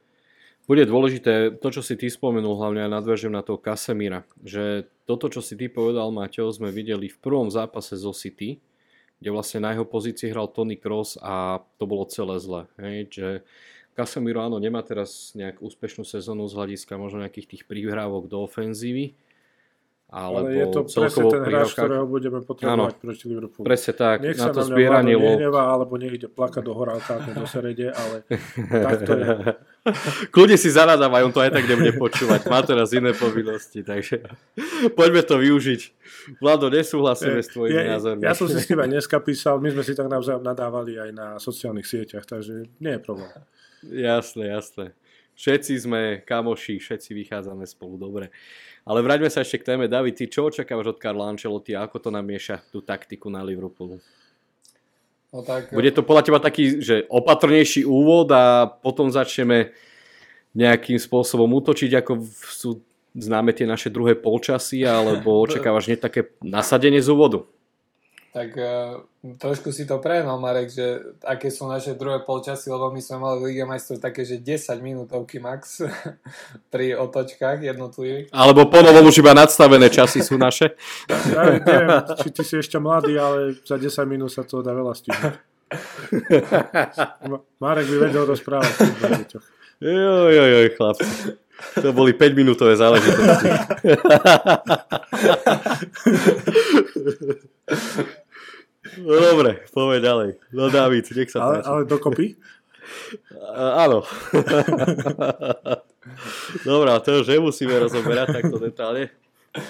[0.66, 5.30] bude dôležité to, čo si ty spomenul, hlavne aj nadvežem na toho Kasemira, že toto,
[5.30, 8.58] čo si ty povedal, Mateo, sme videli v prvom zápase zo City,
[9.22, 12.68] kde vlastne na jeho pozícii hral Tony Cross a to bolo celé zle.
[12.82, 13.28] Hej, že
[13.96, 19.16] Casemiro áno, nemá teraz nejakú úspešnú sezónu z hľadiska možno nejakých tých príhrávok do ofenzívy,
[20.06, 23.66] alebo Ale je to presne ten hráč, ktorého budeme potrebovať áno, proti Liverpoolu.
[23.66, 25.26] Presne tak, Nech na to zbieranie lo...
[25.26, 28.22] nehnevá, alebo ide plakať do horálka do serede, ale
[28.70, 29.28] takto je.
[30.34, 32.46] Kľudne si zanadávaj, on to aj tak nebude počúvať.
[32.46, 34.22] Má teraz iné povinnosti, takže
[34.94, 35.82] poďme to využiť.
[36.38, 38.22] Vlado, nesúhlasíme s tvojimi ja, názormi.
[38.22, 41.28] Ja som si s aj dneska písal, my sme si tak navzájom nadávali aj na
[41.42, 43.34] sociálnych sieťach, takže nie je problém.
[43.86, 44.86] Jasné, jasné.
[45.36, 48.32] Všetci sme kamoši, všetci vychádzame spolu dobre.
[48.88, 49.92] Ale vráťme sa ešte k téme.
[49.92, 54.00] David, ty čo očakávaš od Karla Ancelotti a ako to namieša tú taktiku na Liverpoolu?
[55.36, 59.76] No tak, Bude to podľa teba taký, že opatrnejší úvod a potom začneme
[60.56, 62.80] nejakým spôsobom útočiť, ako sú
[63.12, 67.44] známe tie naše druhé polčasy, alebo očakávaš nie také nasadenie z úvodu?
[68.36, 69.00] Tak uh,
[69.40, 73.36] trošku si to prehnal, Marek, že aké sú naše druhé polčasy, lebo my sme mali
[73.40, 75.80] v Lige majstrov také, že 10 minútovky max
[76.74, 78.28] pri otočkách jednotlivých.
[78.36, 80.76] Alebo ponovom už iba nadstavené časy sú naše.
[81.08, 81.88] Ja neviem,
[82.20, 85.36] či ty si ešte mladý, ale za 10 minút sa to dá veľa stihnúť.
[87.64, 89.00] Marek by vedel rozprávať.
[89.80, 91.08] Joj, joj, joj, chlapci.
[91.80, 93.48] To boli 5 minútové záležitosti.
[99.02, 100.30] No dobre, poďme ďalej.
[100.54, 102.38] No David, nech sa ale, ale dokopy?
[103.34, 104.06] Uh, áno.
[106.70, 109.10] Dobre, to už nemusíme rozoberať takto detálne.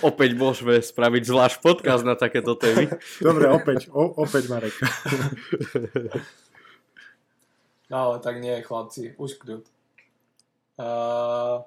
[0.03, 2.91] Opäť môžeme spraviť zvlášť podcast na takéto témy.
[3.23, 4.75] Dobre, opäť, o, opäť Marek.
[7.85, 9.63] No ale tak nie, chlapci, už kľud.
[10.75, 11.63] Uh,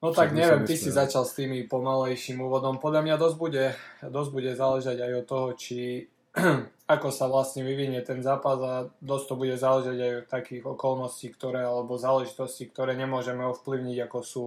[0.00, 2.80] No tak neviem, ty si začal s tými pomalejším úvodom.
[2.80, 3.64] Podľa mňa dosť bude,
[4.00, 6.08] dosť bude záležať aj od toho, či
[6.94, 11.28] ako sa vlastne vyvinie ten zápas a dosť to bude záležať aj od takých okolností,
[11.36, 14.44] ktoré, alebo záležitosti, ktoré nemôžeme ovplyvniť, ako sú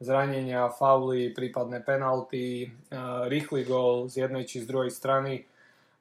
[0.00, 2.72] zranenia, fauly, prípadné penalty,
[3.28, 5.44] rýchly gól z jednej či z druhej strany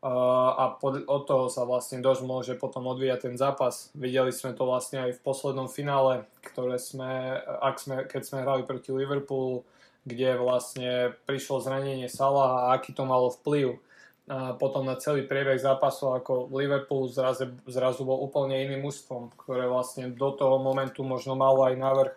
[0.06, 0.78] a
[1.10, 3.90] od toho sa vlastne dosť môže potom odvíjať ten zápas.
[3.98, 8.62] Videli sme to vlastne aj v poslednom finále, ktoré sme, ak sme, keď sme hrali
[8.70, 9.66] proti Liverpoolu,
[10.06, 13.82] kde vlastne prišlo zranenie Salah a aký to malo vplyv
[14.26, 19.70] a potom na celý priebeh zápasu, ako Liverpool zrazu, zrazu bol úplne iným mužstvom, ktoré
[19.70, 22.14] vlastne do toho momentu možno malo aj návrh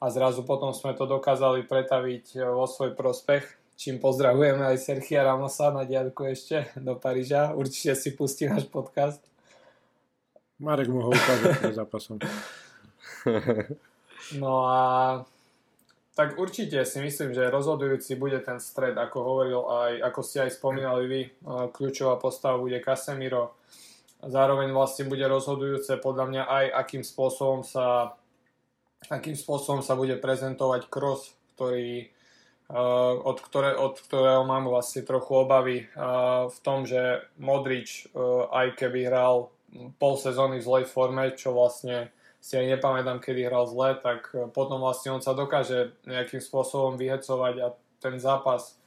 [0.00, 5.70] a zrazu potom sme to dokázali pretaviť vo svoj prospech čím pozdravujeme aj Serchia Ramosa
[5.70, 7.54] na diaľku ešte do Paríža.
[7.54, 9.22] Určite si pustí náš podcast.
[10.58, 12.18] Marek mu ho ukáže pred zápasom.
[14.28, 14.80] No a
[16.12, 20.60] tak určite si myslím, že rozhodujúci bude ten stred, ako hovoril aj, ako ste aj
[20.60, 21.20] spomínali vy,
[21.72, 23.56] kľúčová postava bude Casemiro.
[24.20, 28.18] Zároveň vlastne bude rozhodujúce podľa mňa aj akým spôsobom sa
[29.08, 32.10] akým spôsobom sa bude prezentovať Kroos, ktorý
[32.68, 35.88] od, ktoré, od ktorého mám vlastne trochu obavy eh,
[36.48, 38.20] v tom, že Modrič, eh,
[38.52, 39.48] aj keby hral
[39.96, 44.80] pol sezóny v zlej forme, čo vlastne si aj nepamätám, kedy hral zle, tak potom
[44.80, 47.68] vlastne on sa dokáže nejakým spôsobom vyhecovať a
[48.00, 48.78] ten zápas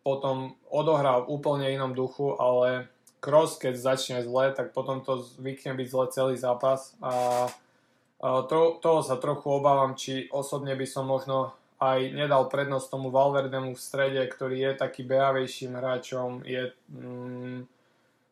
[0.00, 2.88] potom odohrá v úplne inom duchu, ale
[3.20, 7.44] Kroos, keď začne zle, tak potom to zvykne byť zle celý zápas a
[8.22, 13.76] to, toho sa trochu obávam, či osobne by som možno aj nedal prednosť tomu Valverdemu
[13.76, 17.58] v strede, ktorý je taký behavejším hráčom, je, mm,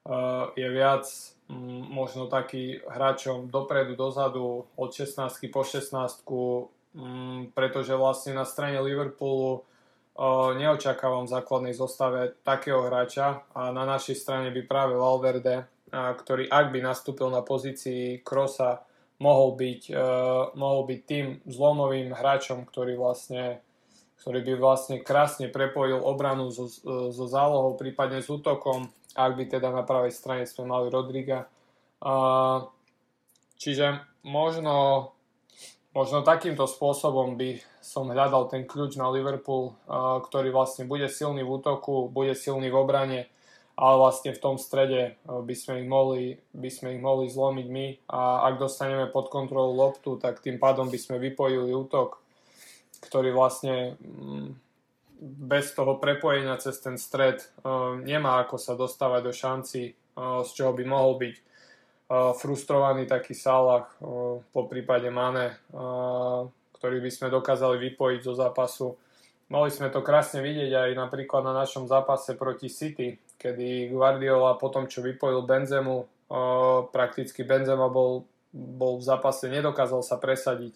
[0.08, 1.04] uh, je viac
[1.52, 6.24] mm, možno taký hráčom dopredu, dozadu, od 16 po 16,
[6.96, 13.84] mm, pretože vlastne na strane Liverpoolu uh, neočakávam v základnej zostave takého hráča a na
[13.84, 18.80] našej strane by práve Valverde, uh, ktorý ak by nastúpil na pozícii Krosa,
[19.22, 23.64] mohol byť, uh, mohol byť tým zlomovým hráčom, ktorý vlastne
[24.24, 26.64] ktorý by vlastne krásne prepojil obranu so,
[27.12, 31.44] so zálohou, prípadne s útokom, ak by teda na pravej strane sme mali Rodriga.
[32.00, 32.64] Uh,
[33.60, 35.12] čiže možno,
[35.92, 41.44] možno takýmto spôsobom by som hľadal ten kľúč na Liverpool, uh, ktorý vlastne bude silný
[41.44, 43.28] v útoku, bude silný v obrane
[43.74, 47.66] ale vlastne v tom strede eh, by sme ich mohli, by sme ich mohli zlomiť
[47.66, 52.22] my a ak dostaneme pod kontrolu loptu, tak tým pádom by sme vypojili útok,
[53.02, 54.48] ktorý vlastne mm,
[55.24, 57.48] bez toho prepojenia cez ten stred eh,
[57.98, 61.36] nemá ako sa dostávať do šanci, eh, z čoho by mohol byť
[62.14, 63.88] frustrovaný taký Salah,
[64.52, 65.56] po prípade Mane,
[66.76, 68.92] ktorý by sme dokázali vypojiť zo zápasu.
[69.48, 74.70] Mohli sme to krásne vidieť aj napríklad na našom zápase proti City, kedy Guardiola po
[74.70, 76.08] tom, čo vypojil Benzemu,
[76.90, 80.74] prakticky Benzema bol, bol v zápase, nedokázal sa presadiť.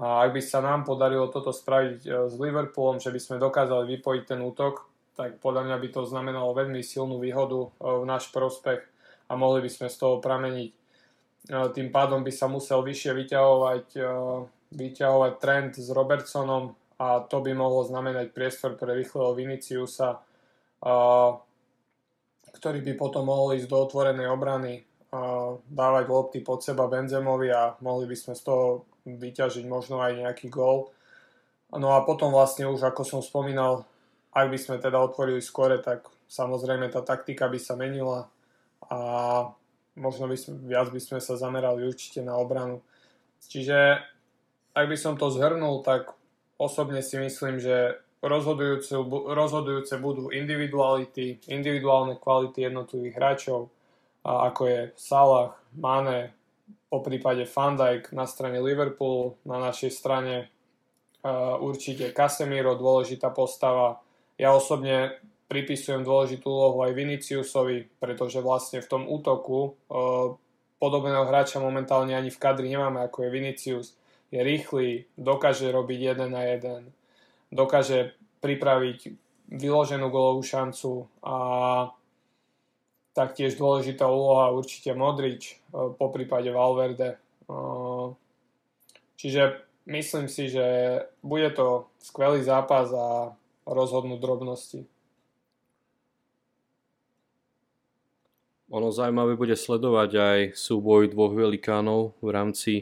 [0.00, 4.00] A ak by sa nám podarilo toto spraviť e, s Liverpoolom, že by sme dokázali
[4.00, 7.68] vypojiť ten útok, tak podľa mňa by to znamenalo veľmi silnú výhodu e,
[8.00, 8.80] v náš prospech
[9.28, 10.72] a mohli by sme z toho prameniť.
[11.52, 13.86] Tým pádom by sa musel vyššie vyťahovať,
[14.70, 16.70] vyťahovať trend s Robertsonom
[17.02, 20.22] a to by mohlo znamenať priestor pre rýchleho Viniciusa
[22.52, 24.84] ktorý by potom mohol ísť do otvorenej obrany
[25.68, 30.48] dávať lopty pod seba Benzemovi a mohli by sme z toho vyťažiť možno aj nejaký
[30.48, 30.88] gól.
[31.72, 33.84] No a potom vlastne už ako som spomínal,
[34.32, 38.28] ak by sme teda otvorili skore, tak samozrejme tá taktika by sa menila
[38.88, 38.98] a
[40.00, 42.80] možno by sme, viac by sme sa zamerali určite na obranu.
[43.44, 44.00] Čiže
[44.72, 46.08] ak by som to zhrnul, tak
[46.56, 48.94] osobne si myslím, že rozhodujúce,
[49.34, 53.68] rozhodujúce budú individuality, individuálne kvality jednotlivých hráčov,
[54.22, 56.30] ako je Salah, Mane,
[56.86, 60.46] po prípade Van Dijk na strane Liverpoolu, na našej strane
[61.58, 63.98] určite Casemiro, dôležitá postava.
[64.38, 65.18] Ja osobne
[65.50, 69.76] pripisujem dôležitú úlohu aj Viniciusovi, pretože vlastne v tom útoku
[70.78, 73.88] podobného hráča momentálne ani v kadri nemáme, ako je Vinicius.
[74.32, 76.94] Je rýchly, dokáže robiť jeden na jeden
[77.52, 79.14] dokáže pripraviť
[79.52, 81.36] vyloženú golovú šancu a
[83.12, 87.14] taktiež dôležitá úloha určite Modrič, e, po prípade Valverde.
[87.14, 87.18] E,
[89.20, 90.64] čiže myslím si, že
[91.20, 93.36] bude to skvelý zápas a
[93.68, 94.88] rozhodnú drobnosti.
[98.72, 102.72] Ono zaujímavé bude sledovať aj súboj dvoch velikánov v rámci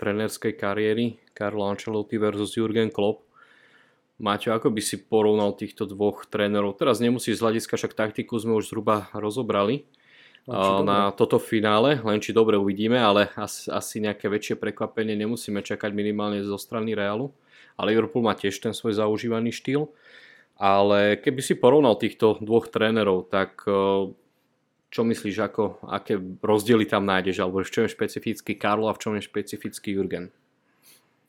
[0.00, 3.27] trenerskej kariéry Carlo Ancelotti versus Jurgen Klopp
[4.18, 6.74] Maťo, ako by si porovnal týchto dvoch trénerov?
[6.74, 9.86] Teraz nemusíš z hľadiska, však taktiku sme už zhruba rozobrali
[10.42, 15.62] no, na toto finále, len či dobre uvidíme, ale asi, asi nejaké väčšie prekvapenie nemusíme
[15.62, 17.30] čakať minimálne zo strany Realu.
[17.78, 19.86] A Liverpool má tiež ten svoj zaužívaný štýl.
[20.58, 24.10] Ale keby si porovnal týchto dvoch trénerov, tak e,
[24.90, 28.98] čo myslíš, ako, aké rozdiely tam nájdeš, alebo v čom je špecifický Karlo a v
[28.98, 30.34] čom je špecifický Jurgen?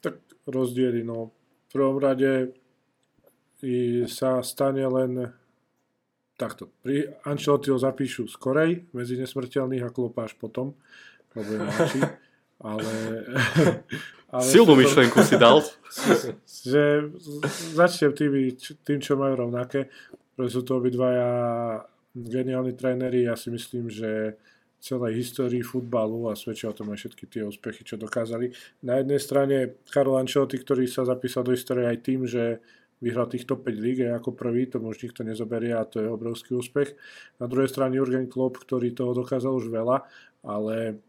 [0.01, 0.17] Tak
[0.49, 1.29] rozdiely, no
[1.69, 2.57] v prvom rade
[4.07, 5.31] sa stane len
[6.39, 6.71] takto.
[6.79, 10.71] Pri Ancelotti ho zapíšu skorej medzi nesmrteľných a klopáš potom,
[11.35, 12.01] lebo je mladší.
[12.59, 12.95] Ale,
[14.35, 15.59] ale Silnú myšlenku si dal.
[16.71, 17.11] Že
[17.75, 18.31] začnem tým,
[18.83, 19.91] tým, čo majú rovnaké.
[20.47, 21.27] Sú to obidvaja
[22.15, 23.27] geniálni tréneri.
[23.27, 24.39] Ja si myslím, že
[24.79, 28.55] celej histórii futbalu a svedčia o tom aj všetky tie úspechy, čo dokázali.
[28.87, 32.63] Na jednej strane Karol Ancelotti, ktorý sa zapísal do histórie aj tým, že
[32.99, 36.55] vyhral týchto 5 líg aj ako prvý, to už nikto nezoberie a to je obrovský
[36.55, 36.95] úspech.
[37.39, 40.03] Na druhej strane Jurgen Klopp, ktorý toho dokázal už veľa,
[40.43, 40.99] ale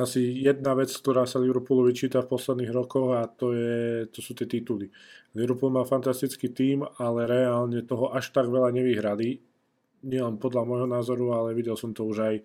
[0.00, 4.32] asi jedna vec, ktorá sa Liverpoolu vyčíta v posledných rokoch a to, je, to sú
[4.32, 4.88] tie tituly.
[5.36, 9.42] Liverpool má fantastický tím, ale reálne toho až tak veľa nevyhrali.
[10.00, 12.42] Nielen podľa môjho názoru, ale videl som to už aj e,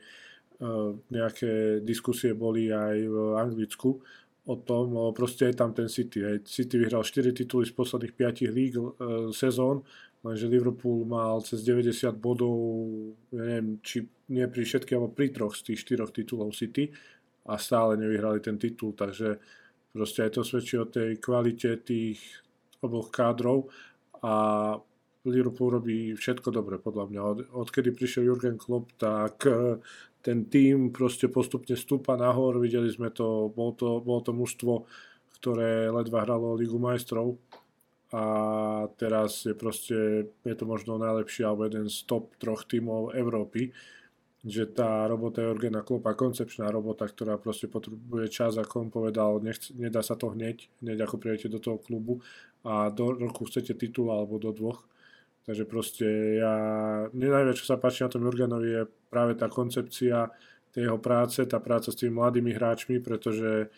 [1.07, 4.03] nejaké diskusie boli aj v Anglicku
[4.45, 6.21] o tom, proste je tam ten City.
[6.21, 6.45] Hej.
[6.45, 8.81] City vyhral 4 tituly z posledných 5 líg e,
[9.33, 9.81] sezón,
[10.21, 12.53] lenže Liverpool mal cez 90 bodov,
[13.33, 16.93] neviem, či nie pri všetkých, alebo pri troch z tých 4 titulov City
[17.49, 19.41] a stále nevyhrali ten titul, takže
[19.93, 22.21] proste aj to svedčí o tej kvalite tých
[22.85, 23.69] oboch kádrov
[24.21, 24.33] a
[25.25, 27.21] Liverpool robí všetko dobre, podľa mňa.
[27.21, 29.81] Od, odkedy prišiel Jurgen Klopp, tak e,
[30.25, 34.89] ten tým proste postupne stúpa nahor, videli sme to, bolo to, bolo to mužstvo,
[35.37, 37.37] ktoré ledva hralo Ligu majstrov
[38.09, 38.25] a
[38.97, 39.97] teraz je proste,
[40.33, 43.69] je to možno najlepší alebo jeden z top troch tímov Európy,
[44.41, 49.77] že tá robota Jorgena Klopa, koncepčná robota, ktorá proste potrebuje čas, ako on povedal, nechce,
[49.77, 52.25] nedá sa to hneď, hneď ako prijete do toho klubu
[52.65, 54.89] a do roku chcete titul alebo do dvoch,
[55.45, 56.07] Takže proste
[56.41, 56.53] ja,
[57.13, 58.83] mne najviac, čo sa páči na tom Jurgenovi je
[59.15, 60.27] práve tá koncepcia
[60.75, 63.71] tej jeho práce, tá práca s tými mladými hráčmi, pretože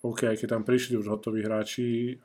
[0.00, 2.16] OK, aj keď tam prišli už hotoví hráči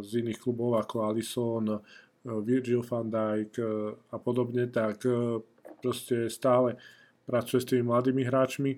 [0.00, 1.76] z iných klubov ako Alisson,
[2.24, 3.60] Virgil van Dijk
[4.08, 5.40] a podobne, tak e,
[5.80, 6.76] proste stále
[7.24, 8.72] pracuje s tými mladými hráčmi.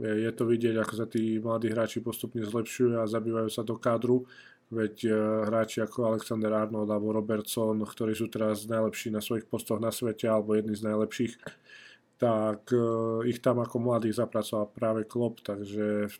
[0.00, 4.24] Je to vidieť, ako sa tí mladí hráči postupne zlepšujú a zabývajú sa do kádru
[4.68, 5.12] Veď e,
[5.48, 10.28] hráči ako Alexander Arnold alebo Robertson, ktorí sú teraz najlepší na svojich postoch na svete
[10.28, 11.32] alebo jedni z najlepších,
[12.18, 12.78] tak e,
[13.30, 16.16] ich tam ako mladých zapracoval práve Klopp, takže v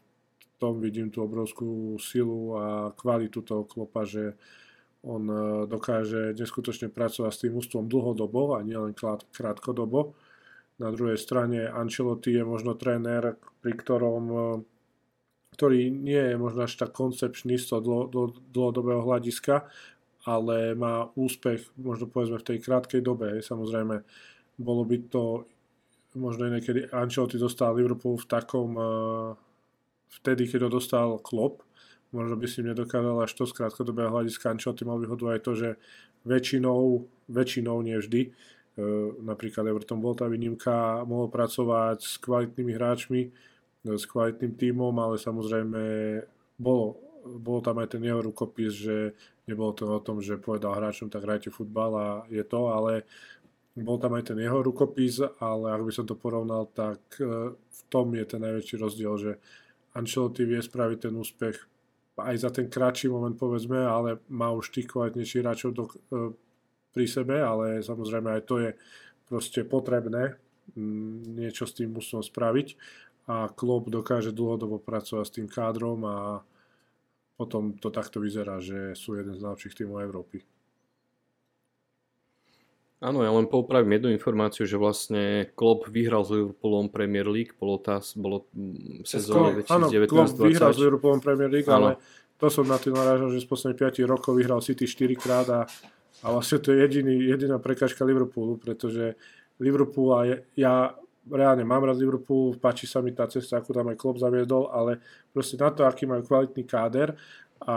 [0.62, 4.38] tom vidím tú obrovskú silu a kvalitu toho Klopa, že
[5.02, 8.94] on e, dokáže neskutočne pracovať s tým ústvom dlhodobo a nielen
[9.34, 10.14] krátkodobo.
[10.78, 14.24] Na druhej strane Ancelotti je možno tréner, pri ktorom
[15.58, 19.66] ktorý nie je možno až tak koncepčný z toho dlho, dlho, dlhodobého hľadiska,
[20.22, 23.42] ale má úspech možno povedzme v tej krátkej dobe.
[23.42, 24.06] Samozrejme,
[24.54, 25.50] bolo by to
[26.16, 29.36] možno niekedy Ancelotti dostal Liverpool v takom uh,
[30.22, 31.66] vtedy, keď ho dostal Klopp,
[32.14, 34.52] možno by si nedokázal až to z krátkodobého hľadiska.
[34.54, 35.68] Ancelotti mal výhodu aj to, že
[36.24, 43.22] väčšinou, väčšinou nie vždy, uh, napríklad Everton bol tá výnimka, mohol pracovať s kvalitnými hráčmi,
[43.84, 45.82] s kvalitným tímom, ale samozrejme
[46.58, 48.96] bolo, bolo tam aj ten jeho rukopis, že
[49.48, 53.08] nebolo to o tom, že povedal hráčom, tak hrajte futbal a je to, ale
[53.84, 57.80] bol tam aj ten jeho rukopis, ale ak by som to porovnal, tak e, v
[57.92, 59.32] tom je ten najväčší rozdiel, že
[59.94, 61.56] Ancelotti vie spraviť ten úspech
[62.18, 66.34] aj za ten kratší moment povedzme, ale má už tých kvalitnejších hráčov do, e,
[66.90, 68.70] pri sebe, ale samozrejme aj to je
[69.30, 70.34] proste potrebné
[70.74, 72.74] mm, niečo s tým musím spraviť
[73.28, 76.16] a klub dokáže dlhodobo pracovať s tým kádrom a
[77.38, 80.42] potom to takto vyzerá, že sú jeden z najlepších tímov Európy.
[82.98, 87.78] Áno, ja len poupravím jednu informáciu, že vlastne Klopp vyhral s Liverpoolom Premier League, bolo,
[87.78, 88.50] tá, bolo
[89.06, 91.94] sezóna 2019 Áno, Klopp vyhral s Liverpoolom Premier League, áno.
[91.94, 92.02] ale
[92.42, 95.60] to som na tým narážal, že z posledných 5 rokov vyhral City 4 krát a,
[96.22, 99.14] a vlastne to je jediný, jediná prekažka Liverpoolu, pretože
[99.62, 100.90] Liverpool a ja
[101.30, 104.98] reálne mám rád Liverpool, páči sa mi tá cesta, ako tam aj Klopp zaviedol, ale
[105.30, 107.14] proste na to, aký majú kvalitný káder
[107.62, 107.76] a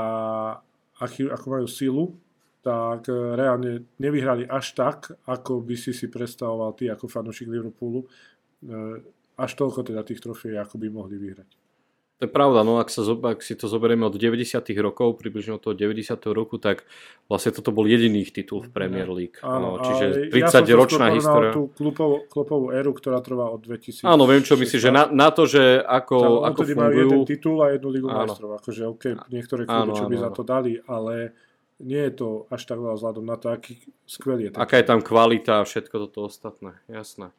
[0.97, 2.17] aký, ako majú silu,
[2.61, 8.05] tak e, reálne nevyhrali až tak, ako by si si predstavoval ty ako fanúšik Liverpoolu.
[8.05, 8.07] E,
[9.41, 11.49] až toľko teda tých trofejí, ako by mohli vyhrať.
[12.21, 15.61] To je pravda, no ak, sa, ak si to zoberieme od 90 rokov, približne od
[15.65, 16.21] toho 90.
[16.29, 16.85] roku, tak
[17.25, 19.41] vlastne toto bol jediný titul v Premier League.
[19.41, 21.49] Áno, no, čiže ja 30 ročná história.
[21.49, 24.05] tú klupovú, klupovú éru, ktorá trvá od 2000.
[24.05, 26.77] Áno, viem čo myslíš, že na, na to, že ako, Tam, ako fungujú...
[26.77, 28.53] majú jeden titul a jednu ligu majstrov.
[28.61, 29.03] Akože OK,
[29.33, 31.33] niektoré kluby, áno, čo by áno, za to dali, ale
[31.81, 34.61] nie je to až tak veľa vzhľadom na to, aký skvelý je ten.
[34.61, 37.33] Aká je tam kvalita a všetko toto ostatné, jasné.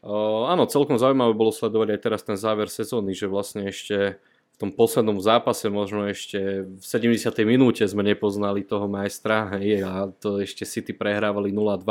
[0.00, 4.56] Uh, áno, celkom zaujímavé bolo sledovať aj teraz ten záver sezóny, že vlastne ešte v
[4.56, 7.32] tom poslednom zápase, možno ešte v 70.
[7.44, 11.84] minúte sme nepoznali toho majstra hej, a to ešte City prehrávali 0-2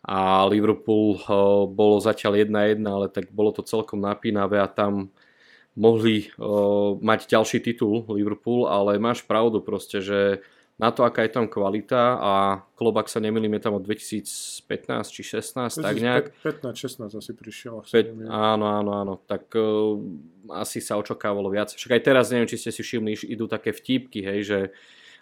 [0.00, 5.12] a Liverpool uh, bolo zatiaľ 1-1, ale tak bolo to celkom napínavé a tam
[5.76, 10.44] mohli uh, mať ďalší titul Liverpool, ale máš pravdu proste, že
[10.80, 12.32] na to, aká je tam kvalita a
[12.72, 14.64] Klobak sa nemýlim, je tam od 2015
[15.12, 16.24] či 16, 2015, tak nejak.
[16.40, 17.84] 15-16 asi prišiel.
[17.84, 20.00] Pe- áno, áno, áno, tak uh,
[20.56, 21.76] asi sa očakávalo viac.
[21.76, 24.58] Však aj teraz, neviem, či ste si všimli, idú také vtípky, hej, že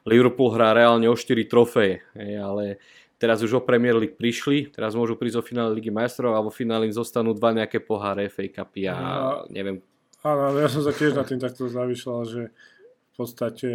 [0.06, 2.78] Liverpool hrá reálne o 4 trofeje, hej, ale
[3.18, 6.54] teraz už o Premier League prišli, teraz môžu prísť o finále Ligy majstrov a vo
[6.54, 8.94] finále im zostanú dva nejaké poháre FA Cupy a
[9.50, 9.82] neviem.
[10.22, 13.70] Áno, ja som sa tiež na tým takto zavyšľal, že v podstate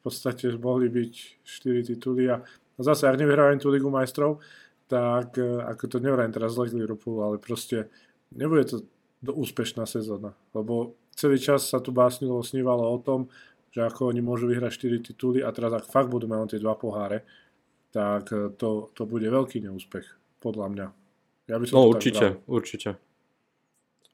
[0.00, 1.12] v podstate mohli byť
[1.44, 2.40] 4 tituly a
[2.80, 4.40] zase, ak nevyhrávajú tú Ligu majstrov,
[4.88, 7.92] tak e, ako to nevrajím teraz zle Liverpool, ale proste
[8.32, 8.76] nebude to
[9.20, 13.28] úspešná sezóna, lebo celý čas sa tu básnilo, snívalo o tom,
[13.70, 16.74] že ako oni môžu vyhrať 4 tituly a teraz ak fakt budú mať tie dva
[16.74, 17.22] poháre,
[17.92, 20.86] tak e, to, to bude veľký neúspech, podľa mňa.
[21.52, 22.96] Ja by som no určite, určite.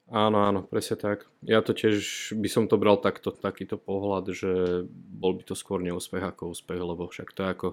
[0.07, 1.26] Áno, áno, presne tak.
[1.42, 4.50] Ja to tiež by som to bral takto, takýto pohľad, že
[4.90, 7.68] bol by to skôr neúspech ako úspech, lebo však to je ako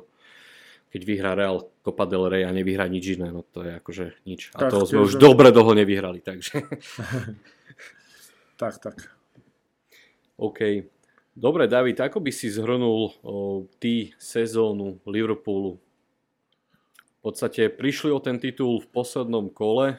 [0.93, 4.53] keď vyhrá Real Copa del Rey a nevyhrá nič iné, no to je akože nič.
[4.53, 5.21] A tak, to sme už že...
[5.25, 6.61] dobre dlho nevyhrali, takže.
[8.61, 9.01] tak, tak.
[10.37, 10.85] OK.
[11.33, 15.81] Dobre, David, ako by si zhrnul o, ty sezónu Liverpoolu?
[17.01, 19.97] V podstate prišli o ten titul v poslednom kole,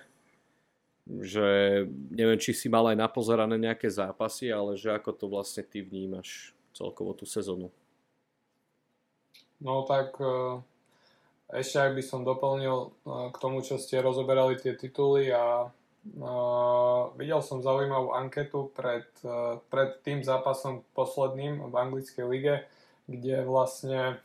[1.05, 5.85] že neviem, či si mal aj napozerané nejaké zápasy, ale že ako to vlastne ty
[5.85, 7.69] vnímaš celkovo tú sezónu?
[9.61, 10.61] No tak e,
[11.53, 12.89] ešte ak by som doplnil e,
[13.33, 15.69] k tomu, čo ste rozoberali tie tituly a
[16.05, 19.09] Uh, videl som zaujímavú anketu pred,
[19.73, 22.55] pred tým zápasom posledným v anglickej lige,
[23.09, 24.21] kde vlastne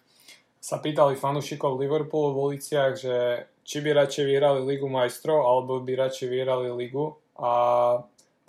[0.60, 5.94] sa pýtali fanúšikov Liverpoolu v uliciach, že či by radšej vyhrali Ligu majstrov, alebo by
[6.10, 7.14] radšej vyhrali Ligu.
[7.38, 7.52] A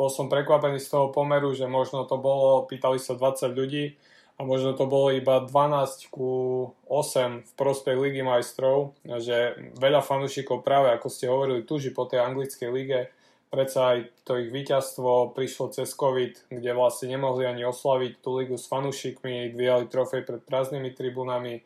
[0.01, 4.01] bol som prekvapený z toho pomeru, že možno to bolo, pýtali sa 20 ľudí,
[4.41, 10.65] a možno to bolo iba 12 ku 8 v prospech Ligy majstrov, že veľa fanúšikov
[10.65, 13.13] práve, ako ste hovorili, tuži po tej anglickej lige,
[13.53, 18.57] predsa aj to ich víťazstvo prišlo cez COVID, kde vlastne nemohli ani oslaviť tú ligu
[18.57, 21.61] s fanúšikmi, dvíjali trofej pred prázdnymi tribunami.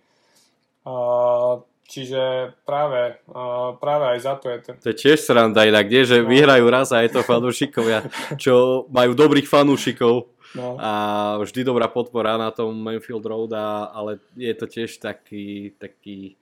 [1.85, 4.74] Čiže práve, uh, práve aj za to je ten...
[4.80, 6.09] To je tiež sranda inak, nie?
[6.09, 6.32] že no.
[6.32, 8.09] vyhrajú raz a je to fanúšikovia,
[8.41, 10.80] čo majú dobrých fanúšikov no.
[10.80, 10.91] a
[11.45, 16.41] vždy dobrá podpora na tom Manfield Road, a, ale je to tiež taký, taký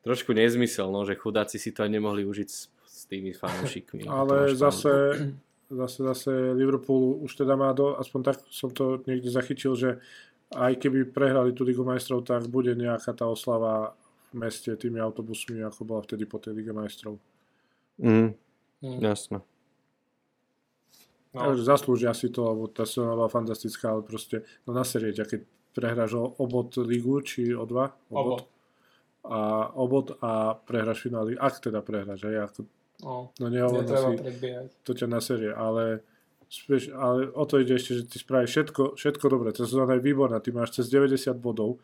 [0.00, 4.08] trošku nezmysel, no, že chudáci si to aj nemohli užiť s, s tými fanúšikmi.
[4.08, 5.20] No, ale zase,
[5.68, 10.00] zase, zase Liverpool už teda má do, aspoň tak som to niekde zachytil, že
[10.52, 13.96] aj keby prehrali tú Ligu majstrov, tak bude nejaká tá oslava
[14.34, 17.16] meste tými autobusmi, ako bola vtedy po tej Lige majstrov.
[18.00, 18.34] Mm,
[18.80, 18.98] mm.
[19.00, 19.38] Jasné.
[21.32, 21.40] No.
[21.48, 25.40] Takže zaslúžia si to, lebo tá sezóna bola fantastická, ale proste, no na série, keď
[25.72, 27.96] prehráš obod ligu, či o dva?
[28.12, 28.44] Obod.
[29.24, 32.58] A obod a prehráš finály, ak teda prehráš, aj ako,
[33.00, 34.44] no, no nehovorím si,
[34.84, 36.04] to ťa na série, ale
[36.92, 39.56] ale o to ide ešte, že ty spravíš všetko, všetko dobre.
[39.56, 41.80] Tá sezóna je výborná, ty máš cez 90 bodov,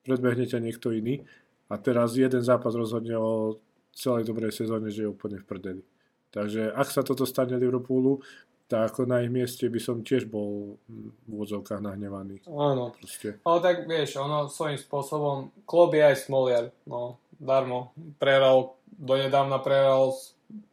[0.00, 1.28] predbehne ťa niekto iný
[1.68, 3.60] a teraz jeden zápas rozhodne o
[3.92, 5.82] celej dobrej sezóne, že je úplne v prdeli.
[6.28, 8.20] Takže ak sa toto stane Liverpoolu,
[8.68, 12.44] tak ako na ich mieste by som tiež bol v úvodzovkách nahnevaný.
[12.52, 12.92] Áno.
[12.92, 13.40] Proste.
[13.40, 17.96] Ale tak vieš, ono svojím spôsobom, klub je aj smoliar, no, darmo.
[18.20, 20.12] Prehral, donedávna prehral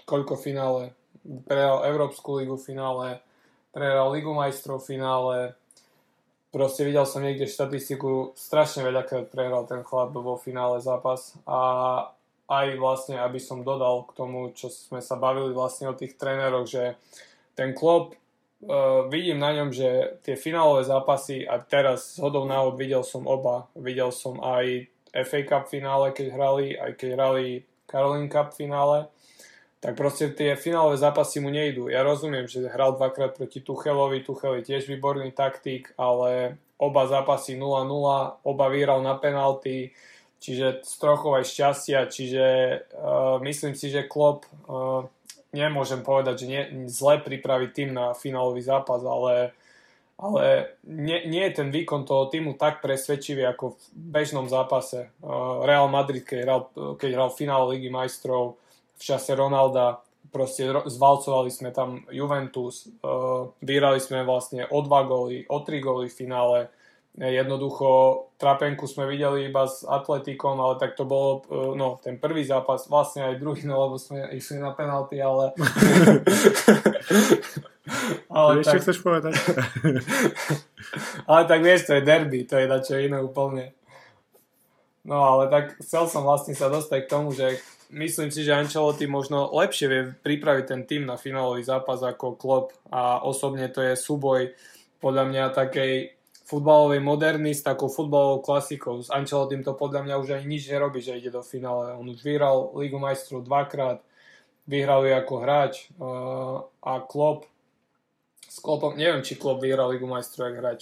[0.03, 0.91] koľko finále,
[1.47, 3.19] prehral Európsku ligu finále,
[3.75, 5.57] prehral Ligu majstrov finále,
[6.55, 11.59] proste videl som niekde štatistiku, strašne veľakrát prehral ten chlap vo finále zápas a
[12.47, 16.63] aj vlastne, aby som dodal k tomu, čo sme sa bavili vlastne o tých tréneroch,
[16.63, 16.95] že
[17.59, 23.03] ten klop uh, vidím na ňom, že tie finálové zápasy a teraz hodou návod videl
[23.03, 23.67] som oba.
[23.75, 24.87] Videl som aj
[25.27, 27.45] FA Cup finále, keď hrali, aj keď hrali
[27.83, 29.11] Caroline Cup finále.
[29.85, 31.93] Tak proste tie finálové zápasy mu nejdú.
[31.93, 37.53] Ja rozumiem, že hral dvakrát proti Tuchelovi, Tuchel je tiež výborný taktik, ale oba zápasy
[37.53, 37.85] 0-0,
[38.41, 39.93] oba vyhral na penalty,
[40.41, 42.45] čiže z aj šťastia, čiže
[42.97, 45.05] uh, myslím si, že Klopp uh,
[45.53, 49.53] nemôžem povedať, že nie, zle pripraviť tým na finálový zápas, ale
[50.15, 55.11] ale nie, nie je ten výkon toho týmu tak presvedčivý ako v bežnom zápase.
[55.21, 56.61] Uh, Real Madrid, keď hral,
[56.97, 58.57] keď hral finále Ligy majstrov
[58.95, 65.47] v čase Ronalda, proste zvalcovali sme tam Juventus, uh, vyhrali sme vlastne o dva góly,
[65.47, 66.59] o tri góly v finále.
[67.15, 67.87] Jednoducho
[68.35, 72.91] trapenku sme videli iba s Atletikom, ale tak to bolo, uh, no ten prvý zápas,
[72.91, 75.55] vlastne aj druhý, no lebo sme išli na penalty, ale
[78.35, 78.83] ale Ešte tak...
[78.83, 79.33] chceš povedať?
[81.31, 83.71] ale tak vieš, to je derby, to je čo iné úplne.
[85.05, 87.61] No ale tak chcel som vlastne sa dostať k tomu, že
[87.93, 92.73] myslím si, že Ancelotti možno lepšie vie pripraviť ten tým na finálový zápas ako Klopp
[92.89, 94.53] a osobne to je súboj
[95.03, 96.15] podľa mňa takej
[96.45, 99.01] futbalovej moderny s takou futbalovou klasikou.
[99.01, 101.97] S Ancelottim to podľa mňa už ani nič nerobí, že ide do finále.
[101.97, 104.05] On už vyhral Ligu majstrov dvakrát,
[104.69, 107.49] vyhral ju ako hráč uh, a Klopp
[108.45, 110.81] s Klopom, neviem, či Klop vyhral Ligu majstrov jak hráč.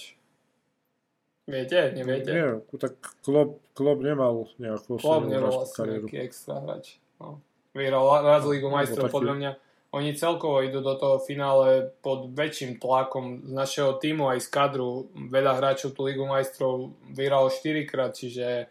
[1.44, 1.92] Viete?
[1.92, 2.30] Neviete?
[2.32, 2.48] Nie,
[2.80, 6.96] tak Klop, Klop nemal nejakú Klop nemal asi nejaký extra hráč.
[7.20, 7.44] No.
[7.76, 9.50] Vyhral raz Ligu no, majstrov, podľa mňa.
[9.94, 15.06] Oni celkovo idú do toho finále pod väčším tlakom z našeho týmu aj z kadru.
[15.14, 18.66] Veľa hráčov tú Ligu majstrov vyhralo 4 krát, čiže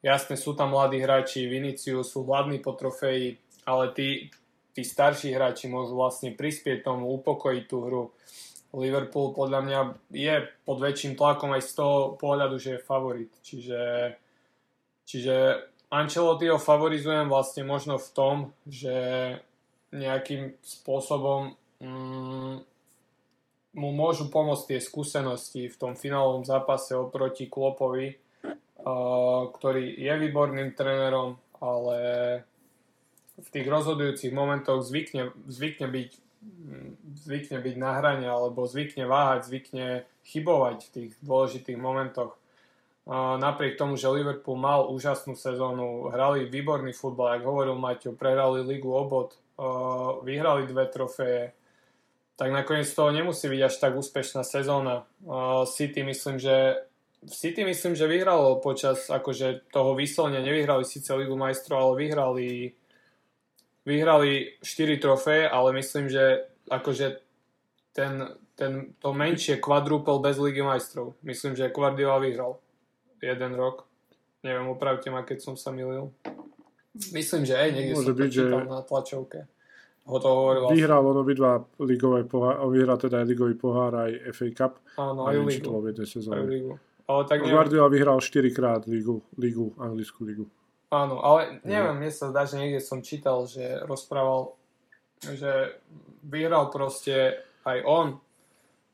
[0.00, 3.36] jasne sú tam mladí hráči, Vinicius sú hladní po trofeji,
[3.68, 4.32] ale tí,
[4.72, 8.04] tí starší hráči môžu vlastne prispieť tomu, upokojiť tú hru.
[8.72, 9.80] Liverpool podľa mňa
[10.16, 13.32] je pod väčším tlakom aj z toho pohľadu, že je favorit.
[13.44, 13.80] Čiže,
[15.04, 15.36] čiže
[15.92, 18.96] Ancelottiho favorizujem vlastne možno v tom, že
[19.92, 21.52] nejakým spôsobom
[21.84, 22.54] mm,
[23.76, 30.72] mu môžu pomôcť tie skúsenosti v tom finálovom zápase oproti Klopovi, uh, ktorý je výborným
[30.72, 31.98] trénerom, ale
[33.36, 36.10] v tých rozhodujúcich momentoch zvykne, zvykne byť
[37.22, 39.86] zvykne byť na hrane alebo zvykne váhať, zvykne
[40.26, 42.38] chybovať v tých dôležitých momentoch.
[43.10, 48.94] Napriek tomu, že Liverpool mal úžasnú sezónu, hrali výborný futbal, ako hovoril Maťo, prehrali ligu
[48.94, 49.34] obod,
[50.22, 51.50] vyhrali dve trofeje,
[52.38, 55.02] tak nakoniec toho nemusí byť až tak úspešná sezóna.
[55.66, 56.86] City myslím, že
[57.22, 62.46] City myslím, že vyhralo počas akože toho vyslovne, nevyhrali síce Ligu majstrov, ale vyhrali
[63.86, 67.18] vyhrali 4 trofeje, ale myslím, že akože
[67.92, 68.12] ten,
[68.54, 71.18] ten, to menšie kvadrúpel bez Ligy majstrov.
[71.22, 72.58] Myslím, že Guardiola vyhral
[73.20, 73.84] jeden rok.
[74.42, 76.10] Neviem, opravte ma, keď som sa milil.
[77.14, 78.44] Myslím, že aj niekde Môže som byť, že...
[78.66, 79.40] na tlačovke.
[80.02, 84.48] Ho to hovoril Vyhral on obidva ligové pohár, vyhral teda aj ligový pohár, aj FA
[84.50, 84.72] Cup.
[84.98, 85.70] Áno, aj ligu.
[86.34, 86.74] Aj ligu.
[87.06, 87.54] Ale tak neviem.
[87.54, 90.44] Guardiola vyhral 4 krát ligu, ligu, anglickú ligu.
[90.92, 94.52] Áno, ale neviem, mne sa zdá, že niekde som čítal, že rozprával,
[95.24, 95.80] že
[96.20, 98.20] vyhral proste aj on,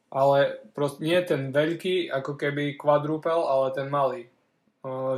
[0.07, 4.31] ale proste nie ten veľký, ako keby quadrupel, ale ten malý,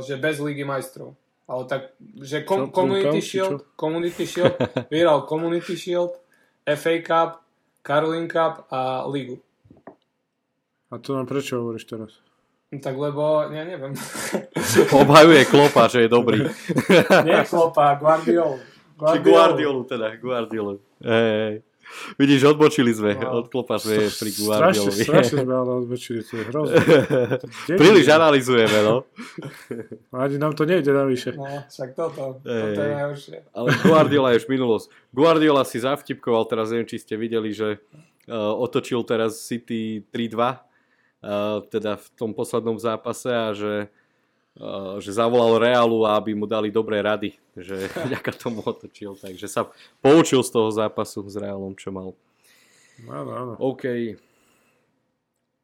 [0.01, 1.13] že bez Ligy majstrov.
[1.45, 4.57] Ale tak, že kom, Community Shield, Community Shield,
[4.93, 6.17] vyhral Community Shield,
[6.65, 7.45] FA Cup,
[7.85, 9.37] Carling Cup a Ligu.
[10.89, 12.11] A to nám prečo hovoríš teraz?
[12.71, 13.91] Tak lebo, ja neviem.
[15.03, 16.47] Obhajuje Klopa, že je dobrý.
[17.27, 18.63] Nie Klopa, Guardiolu.
[18.95, 19.11] Guardiolu.
[19.11, 20.79] Či Guardiolu teda, Guardiolu.
[21.03, 21.67] Hey.
[22.15, 23.19] Vidíš, odbočili sme.
[23.19, 23.43] No.
[23.43, 25.03] Od klopa sme pri Guardiolovi.
[25.03, 26.75] Strašne, strašne sme ale odbočili, to je hrozné.
[27.83, 29.03] Príliš analizujeme, no.
[30.15, 31.35] Ani nám to nejde navyše.
[31.35, 32.71] No, však toto, hey.
[32.71, 33.37] toto je najhoršie.
[33.51, 34.87] Ale Guardiola je už minulosť.
[35.11, 37.83] Guardiola si zavtipkoval, teraz neviem, či ste videli, že
[38.31, 40.70] uh, otočil teraz City 3-2
[41.69, 43.93] teda v tom poslednom zápase a že,
[44.57, 49.69] uh, že zavolal Realu, aby mu dali dobré rady, že vďaka tomu otočil, takže sa
[50.01, 52.17] poučil z toho zápasu s Realom, čo mal.
[53.05, 53.53] Áno, áno.
[53.61, 54.17] OK.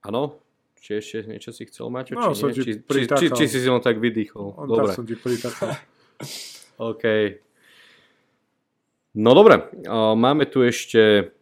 [0.06, 0.38] Áno?
[0.78, 2.14] Či ešte niečo si chcel mať?
[2.14, 4.56] No, či, či, či, či, či si si ho tak vydýchol.
[4.56, 4.94] On dobre.
[4.94, 5.74] som ti pritakal.
[6.94, 7.04] OK.
[9.18, 11.34] No dobre, máme tu ešte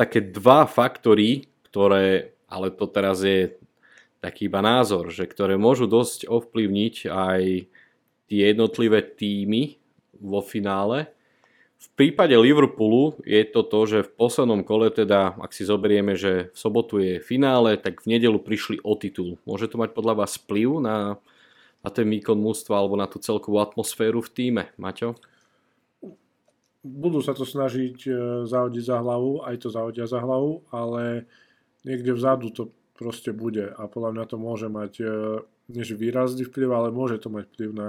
[0.00, 3.56] také dva faktory, ktoré ale to teraz je
[4.24, 7.42] taký iba názor, že ktoré môžu dosť ovplyvniť aj
[8.32, 9.76] tie jednotlivé týmy
[10.16, 11.12] vo finále.
[11.76, 16.48] V prípade Liverpoolu je to to, že v poslednom kole, teda ak si zoberieme, že
[16.48, 19.36] v sobotu je finále, tak v nedelu prišli o titul.
[19.44, 21.20] Môže to mať podľa vás vplyv na,
[21.84, 25.20] na ten výkon mústva alebo na tú celkovú atmosféru v týme, Maťo?
[26.84, 28.12] budú sa to snažiť e,
[28.44, 31.24] zahodiť za hlavu, aj to zahodia za hlavu, ale
[31.84, 35.04] niekde vzadu to proste bude a podľa mňa to môže mať e,
[35.70, 37.88] než výrazný vplyv, ale môže to mať vplyv na,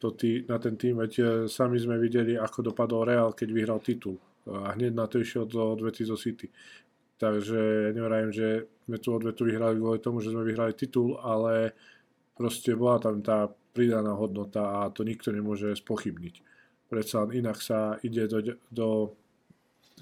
[0.00, 3.80] to tý, na ten tým, veď e, sami sme videli, ako dopadol Real, keď vyhral
[3.80, 4.18] titul
[4.48, 6.48] a hneď na to išiel do odvety zo City.
[7.20, 11.76] Takže ja nevrajím, že sme tú odvetu vyhrali kvôli tomu, že sme vyhrali titul, ale
[12.32, 13.44] proste bola tam tá
[13.76, 16.34] pridaná hodnota a to nikto nemôže spochybniť.
[16.88, 18.38] Predsa inak sa ide do,
[18.72, 18.88] do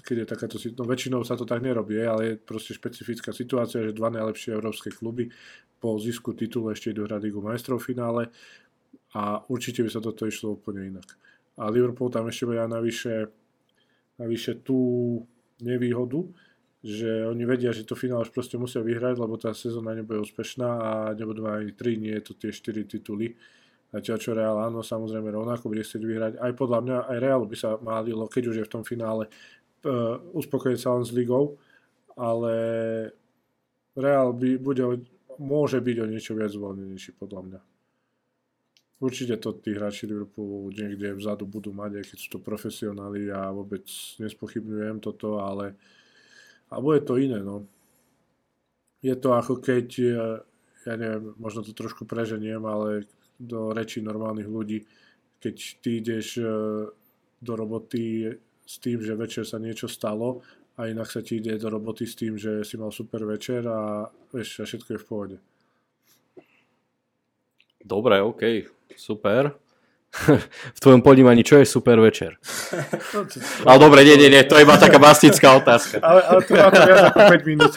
[0.03, 3.95] keď je takáto no väčšinou sa to tak nerobí, ale je proste špecifická situácia, že
[3.95, 5.31] dva najlepšie európske kluby
[5.79, 8.31] po zisku titulu ešte idú hrať Ligu majstrov finále
[9.15, 11.07] a určite by sa toto išlo úplne inak.
[11.59, 13.31] A Liverpool tam ešte bude navyše,
[14.15, 14.79] navyše tú
[15.59, 16.23] nevýhodu,
[16.79, 20.69] že oni vedia, že to finále už proste musia vyhrať, lebo tá sezóna nebude úspešná
[20.69, 23.35] a nebudú mať ani 3, nie je to tie 4 tituly.
[23.89, 26.33] Zatiaľ čo Real áno, samozrejme rovnako bude chcieť vyhrať.
[26.37, 29.27] Aj podľa mňa, aj Real by sa málilo, keď už je v tom finále,
[29.85, 31.59] uh, uspokojiť sa len s ligou,
[32.19, 32.53] ale
[33.99, 34.83] Real by, bude,
[35.39, 37.61] môže byť o niečo viac zvolenejší podľa mňa.
[38.99, 43.47] Určite to tí hráči Liverpoolu niekde vzadu budú mať, aj keď sú to profesionáli a
[43.47, 43.87] vôbec
[44.19, 45.79] nespochybňujem toto, ale
[46.67, 47.63] a bude to iné, no.
[48.99, 49.87] Je to ako keď,
[50.83, 53.07] ja neviem, možno to trošku preženiem, ale
[53.39, 54.83] do reči normálnych ľudí,
[55.39, 56.43] keď ty ideš e,
[57.39, 58.27] do roboty
[58.69, 60.45] s tým, že večer sa niečo stalo
[60.77, 64.05] a inak sa ti ide do roboty s tým, že si mal super večer a
[64.29, 65.37] vieš, a všetko je v pohode.
[67.81, 69.57] Dobre, OK, super.
[70.77, 72.37] v tvojom ponímaní, čo je super večer?
[73.67, 75.97] ale dobre, nie, nie, nie, to je iba taká bastická otázka.
[76.05, 77.73] ale, ale to má to viac ako 5 minút.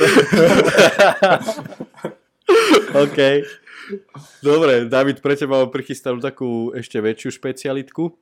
[3.00, 3.18] OK.
[4.44, 8.12] Dobre, David, pre teba mám prichystanú takú ešte väčšiu špecialitku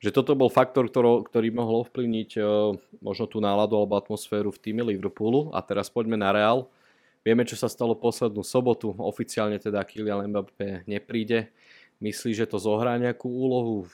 [0.00, 2.72] že toto bol faktor, ktorý, ktorý mohol ovplyvniť uh,
[3.04, 5.52] možno tú náladu alebo atmosféru v týme Liverpoolu.
[5.52, 6.72] A teraz poďme na Real.
[7.20, 8.96] Vieme, čo sa stalo poslednú sobotu.
[8.96, 11.52] Oficiálne teda Kylian Mbappé nepríde.
[12.00, 13.92] Myslí, že to zohrá nejakú úlohu v,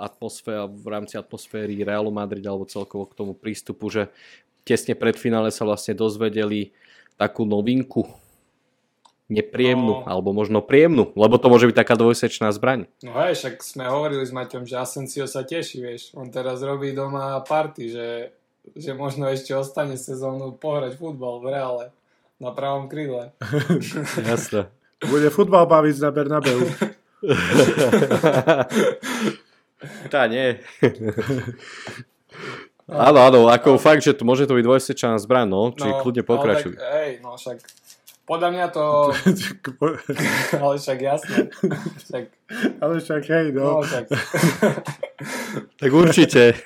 [0.00, 4.08] atmosfér, v rámci atmosféry Realu Madrid alebo celkovo k tomu prístupu, že
[4.64, 6.72] tesne pred finále sa vlastne dozvedeli
[7.20, 8.08] takú novinku
[9.34, 10.06] nepríjemnú, no.
[10.06, 12.86] alebo možno príjemnú, lebo to môže byť taká dvojsečná zbraň.
[13.02, 16.94] No hej, však sme hovorili s Maťom, že Asensio sa teší, vieš, on teraz robí
[16.94, 18.08] doma party, že,
[18.72, 21.84] že možno ešte ostane sezónu pohrať futbal v reále
[22.38, 23.34] na pravom krídle.
[24.30, 24.70] Jasne.
[25.04, 26.62] Bude futbal baviť na Bernabeu.
[30.08, 30.56] Tá nie.
[32.84, 33.80] Áno, áno, ako no.
[33.80, 36.76] fakt, že to môže to byť dvojsečná zbraň, no, či no, kľudne pokračuj.
[36.76, 37.58] No, tak, hej, no však
[38.24, 39.12] podľa mňa to...
[40.64, 41.52] ale však jasne.
[42.00, 42.24] Však...
[42.80, 43.78] Ale však hej, no.
[43.78, 44.04] no však...
[45.80, 46.56] tak určite.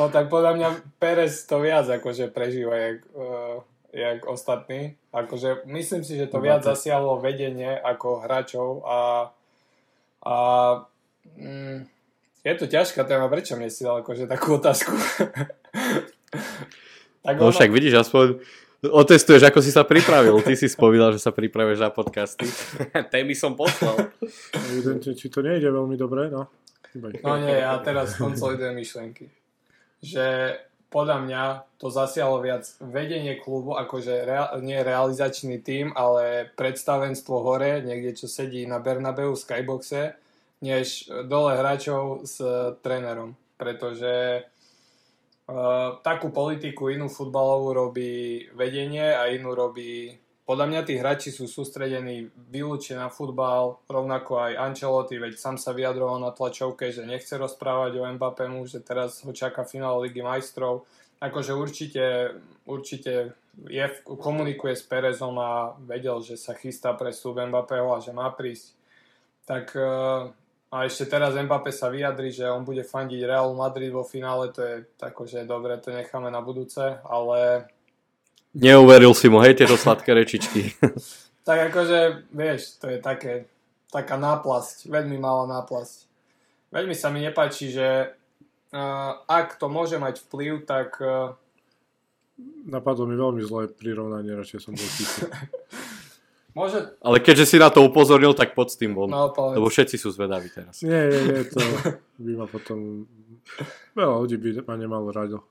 [0.00, 3.60] no tak podľa mňa Perez to viac akože prežíva jak, uh,
[3.92, 4.96] jak ostatní.
[5.12, 8.98] Akože myslím si, že to viac zasiahlo vedenie ako hráčov a,
[10.24, 10.36] a
[11.36, 11.84] mm,
[12.40, 14.92] je to ťažká téma, prečo mne si dal akože takú otázku?
[17.26, 17.52] tak no ono...
[17.52, 18.40] však vidíš, aspoň
[18.92, 20.38] Otestuješ, ako si sa pripravil.
[20.42, 22.46] Ty si spomínal, že sa pripravuješ na podcasty.
[23.14, 24.10] Témy som poslal.
[24.72, 26.50] Evidentne, či to nejde veľmi dobre, no.
[26.96, 29.28] No nie, ja teraz konsolidujem myšlenky.
[30.00, 30.56] Že
[30.88, 31.42] podľa mňa
[31.76, 38.26] to zasiahlo viac vedenie klubu, akože rea- nie realizačný tím, ale predstavenstvo hore, niekde čo
[38.30, 40.16] sedí na Bernabeu v Skyboxe,
[40.64, 42.40] než dole hráčov s
[42.80, 43.36] trénerom.
[43.60, 44.44] Pretože
[45.46, 50.18] Uh, takú politiku inú futbalovú robí vedenie a inú robí...
[50.46, 55.74] Podľa mňa tí hráči sú sústredení vylúčne na futbal, rovnako aj Ancelotti, veď sám sa
[55.74, 60.86] vyjadroval na tlačovke, že nechce rozprávať o Mbappému, že teraz ho čaká finále Ligy majstrov.
[61.18, 63.34] Akože určite, určite
[63.66, 68.30] je, komunikuje s Perezom a vedel, že sa chystá pre vstup Mbappého a že má
[68.30, 68.78] prísť.
[69.50, 69.74] Tak
[70.76, 74.60] a ešte teraz Mbappé sa vyjadri, že on bude fandiť Real Madrid vo finále, to
[74.60, 74.84] je
[75.24, 77.64] že dobre, to necháme na budúce, ale...
[78.52, 80.76] Neuveril si mu, hej, tieto sladké rečičky.
[81.48, 83.48] tak akože, vieš, to je také,
[83.88, 85.96] taká náplasť, veľmi malá náplasť.
[86.68, 88.12] Veľmi sa mi nepáči, že
[88.76, 91.00] uh, ak to môže mať vplyv, tak...
[91.00, 91.32] Uh...
[92.68, 94.84] Napadlo mi veľmi zlé prirovnanie, radšej som bol
[96.56, 96.96] Môže...
[97.04, 99.12] Ale keďže si na to upozornil, tak pod tým von.
[99.12, 100.80] No, lebo všetci sú zvedaví teraz.
[100.80, 101.60] Nie, nie, nie, to
[102.24, 103.04] by ma potom...
[103.92, 105.44] Veľa ľudí by ma nemalo rado.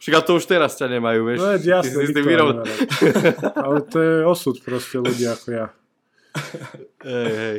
[0.00, 1.38] Však to už teraz ťa nemajú, vieš.
[1.44, 2.16] No je jasné, si
[3.68, 5.66] Ale to je osud proste ľudí ako ja.
[7.04, 7.58] Hej, hej.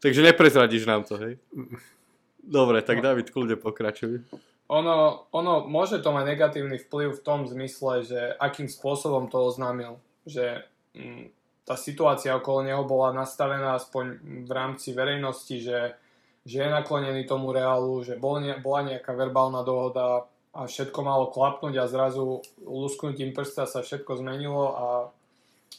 [0.00, 1.36] Takže neprezradíš nám to, hej?
[2.40, 4.24] Dobre, tak David, kľudne pokračuj.
[4.72, 10.00] ono, ono môže to mať negatívny vplyv v tom zmysle, že akým spôsobom to oznámil.
[10.24, 10.64] Že
[10.96, 15.94] mm, tá situácia okolo neho bola nastavená aspoň v rámci verejnosti, že,
[16.42, 21.30] že je naklonený tomu reálu, že bol ne, bola nejaká verbálna dohoda a všetko malo
[21.30, 24.86] klapnúť a zrazu lusknutím prsta sa všetko zmenilo a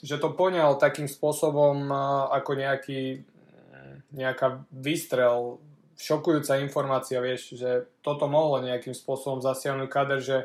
[0.03, 1.87] že to poňal takým spôsobom
[2.33, 3.23] ako nejaký,
[4.11, 5.61] nejaká výstrel
[5.95, 10.37] šokujúca informácia, vieš, že toto mohlo nejakým spôsobom zasiahnuť kader, že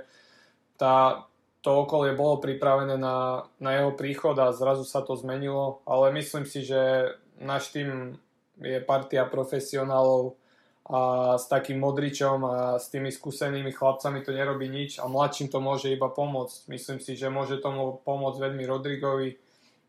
[0.78, 1.26] tá,
[1.68, 6.48] to okolie bolo pripravené na, na jeho príchod a zrazu sa to zmenilo, ale myslím
[6.48, 7.12] si, že
[7.44, 8.16] náš tým
[8.56, 10.32] je partia profesionálov
[10.88, 15.60] a s takým Modričom a s tými skúsenými chlapcami to nerobí nič a mladším to
[15.60, 16.72] môže iba pomôcť.
[16.72, 19.36] Myslím si, že môže tomu pomôcť veľmi Rodrigovi,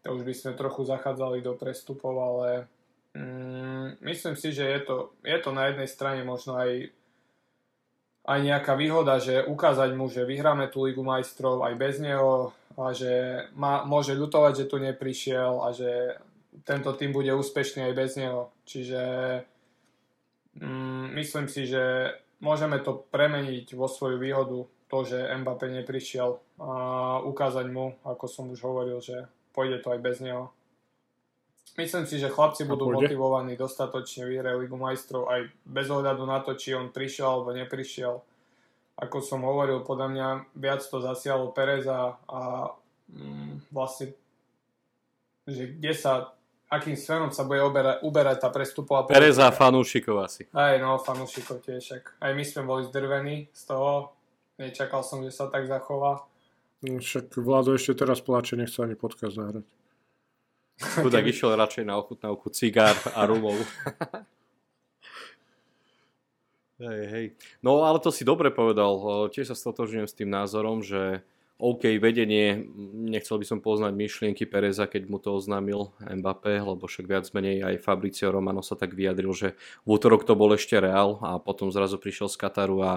[0.03, 2.67] to už by sme trochu zachádzali do prestupov, ale
[3.13, 6.93] Mm, myslím si, že je to, je to na jednej strane možno aj,
[8.25, 12.95] aj nejaká výhoda, že ukázať mu, že vyhráme tú Ligu majstrov aj bez neho a
[12.95, 16.19] že má, môže ľutovať, že tu neprišiel a že
[16.63, 18.51] tento tým bude úspešný aj bez neho.
[18.67, 19.01] Čiže
[20.59, 22.13] mm, myslím si, že
[22.43, 24.59] môžeme to premeniť vo svoju výhodu,
[24.89, 26.71] to, že Mbappé neprišiel a
[27.21, 30.49] ukázať mu, ako som už hovoril, že pôjde to aj bez neho.
[31.77, 36.57] Myslím si, že chlapci budú motivovaní dostatočne vyhrať Ligu majstrov aj bez ohľadu na to,
[36.57, 38.19] či on prišiel alebo neprišiel.
[38.99, 40.27] Ako som hovoril, podľa mňa
[40.59, 42.71] viac to zasialo Pereza a
[43.07, 44.11] mm, vlastne,
[45.47, 46.35] že kde sa,
[46.67, 49.23] akým smerom sa bude uberať, uberať tá prestupová politika.
[49.23, 50.51] Pereza a fanúšikov asi.
[50.51, 52.03] Aj no, fanúšikov tiež.
[52.19, 54.11] Aj my sme boli zdrvení z toho.
[54.59, 56.27] Nečakal som, že sa tak zachová.
[56.83, 59.78] Však Vlado ešte teraz plače, nechce ani podcast zahrať.
[60.79, 63.59] Chudák išiel radšej na ochutnávku cigár a rumov.
[66.79, 67.25] hej, hej.
[67.59, 68.95] No ale to si dobre povedal.
[69.27, 71.27] Tiež sa stotožňujem s tým názorom, že
[71.59, 77.03] OK, vedenie, nechcel by som poznať myšlienky Pereza, keď mu to oznámil Mbappé, lebo však
[77.03, 81.19] viac menej aj Fabricio Romano sa tak vyjadril, že v útorok to bol ešte Real
[81.19, 82.93] a potom zrazu prišiel z Kataru a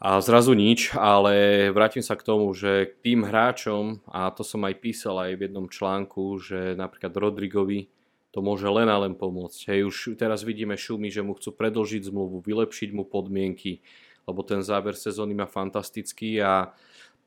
[0.00, 4.80] a zrazu nič, ale vrátim sa k tomu, že tým hráčom, a to som aj
[4.80, 7.92] písal aj v jednom článku, že napríklad Rodrigovi
[8.32, 9.60] to môže len a len pomôcť.
[9.68, 13.84] Hej, už teraz vidíme šumy, že mu chcú predlžiť zmluvu, vylepšiť mu podmienky,
[14.24, 16.72] lebo ten záver sezóny má fantastický a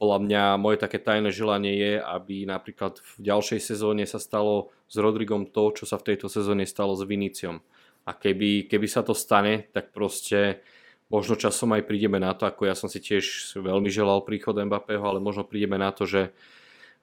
[0.02, 4.98] podľa mňa moje také tajné želanie je, aby napríklad v ďalšej sezóne sa stalo s
[4.98, 7.62] Rodrigom to, čo sa v tejto sezóne stalo s Viniciom.
[8.04, 10.66] A keby, keby sa to stane, tak proste
[11.14, 15.06] Možno časom aj prídeme na to, ako ja som si tiež veľmi želal príchod Mbappého,
[15.06, 16.34] ale možno prídeme na to, že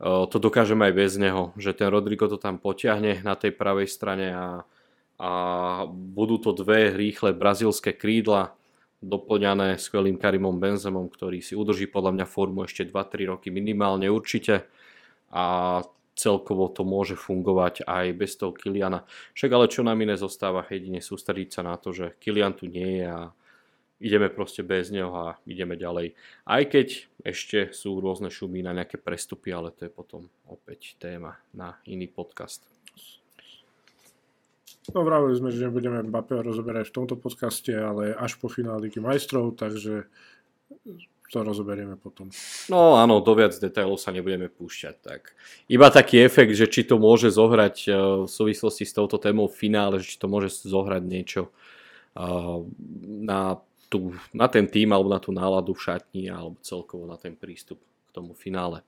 [0.03, 3.87] e, to dokážeme aj bez neho, že ten Rodrigo to tam potiahne na tej pravej
[3.87, 4.67] strane a,
[5.23, 5.31] a
[5.87, 8.59] budú to dve rýchle brazílske krídla
[8.99, 14.67] doplňané skvelým Karimom Benzemom, ktorý si udrží podľa mňa formu ešte 2-3 roky minimálne určite
[15.31, 15.79] a
[16.19, 19.09] celkovo to môže fungovať aj bez toho Kiliana.
[19.33, 23.01] Však ale čo nám iné zostáva, jedine sústrediť sa na to, že Kilian tu nie
[23.01, 23.33] je a
[24.01, 26.17] ideme proste bez neho a ideme ďalej.
[26.49, 31.37] Aj keď ešte sú rôzne šumy na nejaké prestupy, ale to je potom opäť téma
[31.53, 32.65] na iný podcast.
[34.91, 38.99] No vravili sme, že nebudeme Mbappé rozoberať v tomto podcaste, ale až po finále Ligy
[38.99, 40.09] majstrov, takže
[41.31, 42.27] to rozoberieme potom.
[42.67, 44.95] No áno, do viac detailov sa nebudeme púšťať.
[44.99, 45.23] Tak.
[45.71, 47.95] Iba taký efekt, že či to môže zohrať eh,
[48.27, 51.55] v súvislosti s touto témou v finále, že či to môže zohrať niečo
[52.19, 52.59] eh,
[53.23, 57.35] na tú, na ten tým alebo na tú náladu v šatni alebo celkovo na ten
[57.35, 58.87] prístup k tomu finále.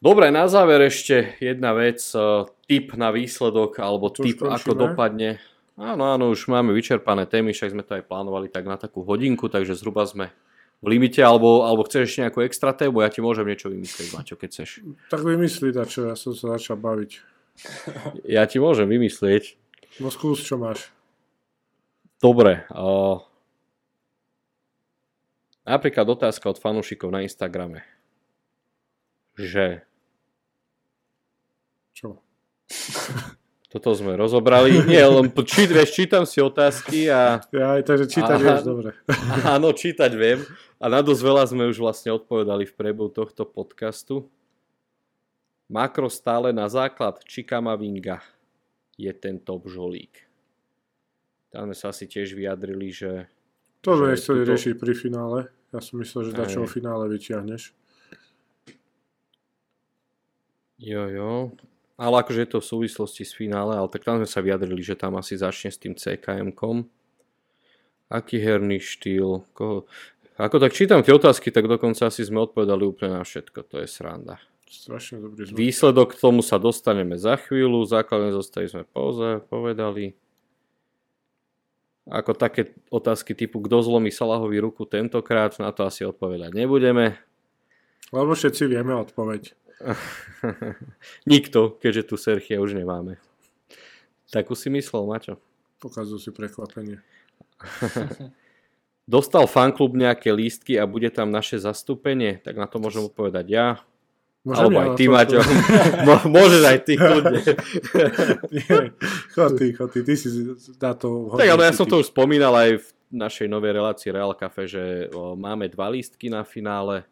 [0.00, 5.40] Dobre, na záver ešte jedna vec, e, tip na výsledok alebo tip ako dopadne.
[5.80, 9.48] Áno, áno, už máme vyčerpané témy, však sme to aj plánovali tak na takú hodinku,
[9.48, 10.28] takže zhruba sme
[10.84, 14.36] v limite, alebo, alebo chceš ešte nejakú extra tému, ja ti môžem niečo vymyslieť, Maťo,
[14.36, 14.84] keď chceš.
[15.08, 17.12] Tak vymyslí, čo ja som sa začal baviť.
[18.26, 19.56] Ja ti môžem vymyslieť.
[20.02, 20.90] No skús, čo máš.
[22.20, 23.24] Dobre, uh,
[25.64, 27.88] Napríklad otázka od fanúšikov na Instagrame.
[29.40, 29.80] Že...
[31.96, 32.20] Čo?
[33.74, 34.86] Toto sme rozobrali.
[34.86, 37.42] Nie, len čít, vieš, čítam si otázky a...
[37.50, 38.94] Ja takže čítať vieš, dobre.
[39.56, 40.46] Áno, čítať viem.
[40.78, 44.30] A na dosť veľa sme už vlastne odpovedali v priebehu tohto podcastu.
[45.66, 48.22] Makro stále na základ Čikamavinga
[48.94, 50.22] je ten top žolík.
[51.50, 53.26] Tam sme sa asi tiež vyjadrili, že
[53.82, 54.50] to sme chceli tuto...
[54.54, 55.38] riešiť pri finále.
[55.74, 57.74] Ja som myslel, že dačo o finále vyťahneš.
[60.78, 61.32] Jo, jo.
[61.98, 64.94] Ale akože je to v súvislosti s finále, ale tak tam sme sa vyjadrili, že
[64.94, 66.86] tam asi začne s tým CKM-kom.
[68.06, 69.46] Aký herný štýl?
[69.50, 69.90] Koho...
[70.38, 73.66] Ako tak čítam tie otázky, tak dokonca asi sme odpovedali úplne na všetko.
[73.70, 74.38] To je sranda.
[74.66, 75.58] Strašne dobrý zvuk.
[75.58, 77.86] Výsledok k tomu sa dostaneme za chvíľu.
[77.86, 80.18] Základné zostavy sme poze, povedali.
[82.04, 87.16] Ako také otázky typu, kto zlomí Salahovi ruku tentokrát, na to asi odpovedať nebudeme.
[88.12, 89.56] Lebo všetci vieme odpoveď.
[91.32, 93.16] Nikto, keďže tu Serchia už nemáme.
[94.28, 95.40] Takú si myslel, Mačo?
[95.80, 97.00] Pokazujú si prekvapenie.
[99.04, 102.40] Dostal fanklub nejaké lístky a bude tam naše zastúpenie?
[102.40, 103.66] Tak na to môžem odpovedať ja.
[104.44, 105.40] Môžem Alebo ja aj ty, Maťo.
[106.36, 107.40] Môžeš aj ty, kľudne.
[108.60, 108.76] Nie,
[109.32, 110.28] chod ty, si
[110.76, 114.36] na to Tak ale ja som to už spomínal aj v našej novej relácii Real
[114.36, 117.08] Cafe, že máme dva lístky na finále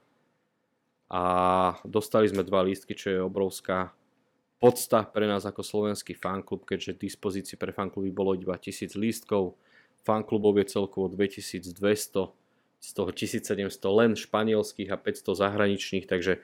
[1.08, 1.22] a
[1.88, 3.96] dostali sme dva lístky, čo je obrovská
[4.60, 9.56] podsta pre nás ako slovenský fanklub, keďže v dispozícii pre fankluby bolo iba 1000 lístkov.
[10.04, 12.28] Fanklubov je celkovo 2200,
[12.82, 16.42] z toho 1700 len španielských a 500 zahraničných, takže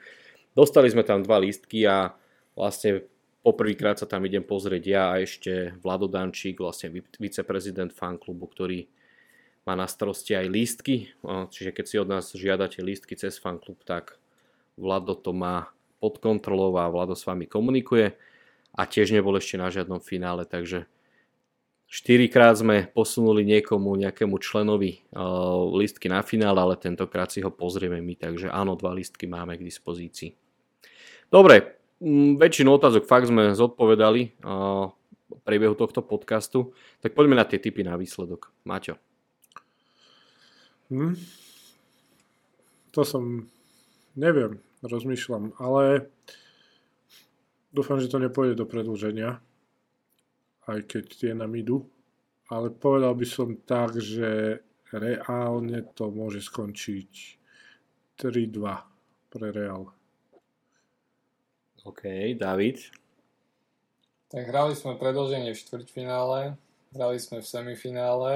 [0.53, 2.13] dostali sme tam dva lístky a
[2.53, 3.05] vlastne
[3.41, 8.79] poprvýkrát sa tam idem pozrieť ja a ešte Vlado Dančík, vlastne vi- viceprezident fanklubu, ktorý
[9.67, 14.17] má na starosti aj lístky, čiže keď si od nás žiadate lístky cez fanklub, tak
[14.79, 15.69] Vlado to má
[15.99, 18.15] pod kontrolou a Vlado s vami komunikuje.
[18.71, 20.87] A tiež nebol ešte na žiadnom finále, takže
[21.89, 27.97] štyrikrát sme posunuli niekomu, nejakému členovi uh, lístky na finále, ale tentokrát si ho pozrieme
[27.97, 30.37] my, takže áno, dva lístky máme k dispozícii.
[31.33, 34.93] Dobre, mm, väčšinu otázok fakt sme zodpovedali uh,
[35.33, 38.53] v priebehu tohto podcastu, tak poďme na tie typy na výsledok.
[38.69, 39.01] Maťo.
[40.93, 41.17] Hm?
[42.93, 43.49] To som,
[44.13, 46.09] neviem, rozmýšľam, ale
[47.73, 49.41] dúfam, že to nepôjde do predlženia,
[50.69, 51.85] aj keď tie nám idú.
[52.49, 57.11] Ale povedal by som tak, že reálne to môže skončiť
[58.17, 59.85] 3-2 pre Real.
[61.85, 62.81] OK, David.
[64.29, 66.53] Tak hrali sme predlženie v štvrťfinále,
[66.93, 68.33] hrali sme v semifinále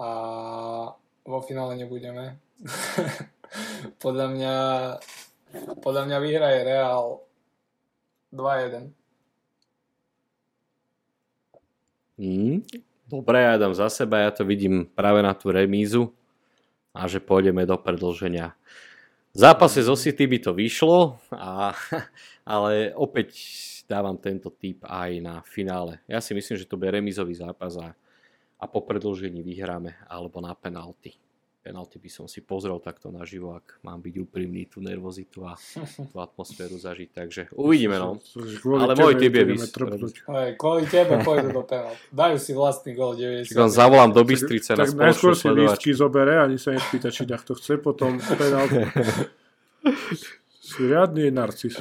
[0.00, 0.10] a
[1.24, 2.40] vo finále nebudeme.
[4.04, 4.56] podľa mňa
[5.82, 7.20] podľa mňa vyhraje Real
[8.30, 8.99] 2-1.
[12.20, 12.60] Hmm.
[13.08, 16.12] Dobre, ja dám za seba, ja to vidím práve na tú remízu
[16.92, 18.52] a že pôjdeme do predlženia.
[19.32, 21.72] V zápase zo City by to vyšlo, a,
[22.44, 23.32] ale opäť
[23.88, 25.98] dávam tento typ aj na finále.
[26.04, 27.96] Ja si myslím, že to bude remízový zápas a,
[28.60, 31.16] a po predlžení vyhráme alebo na penalty.
[31.60, 35.60] Penalty by som si pozrel takto naživo, ak mám byť úprimný, tú nervozitu a
[36.08, 37.08] tú atmosféru zažiť.
[37.12, 38.16] Takže uvidíme, no.
[38.80, 39.68] Ale môj typ je vys-
[40.56, 42.00] kvôli tebe pôjdu do penalt.
[42.08, 43.52] Dajú si vlastný gol 90.
[43.52, 47.28] Čiže zavolám do Bystrice na Tak najskôr spoločnú si lístky zobere, ani sa nespýta, či
[47.28, 48.64] to chce, potom penál.
[50.64, 51.76] si riadný narcis.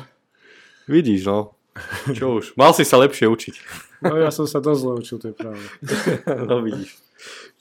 [0.92, 1.56] Vidíš, no.
[2.12, 3.56] Čo už, mal si sa lepšie učiť.
[4.04, 5.64] No ja som sa dosť zle učil, to je pravda.
[6.52, 7.00] no vidíš.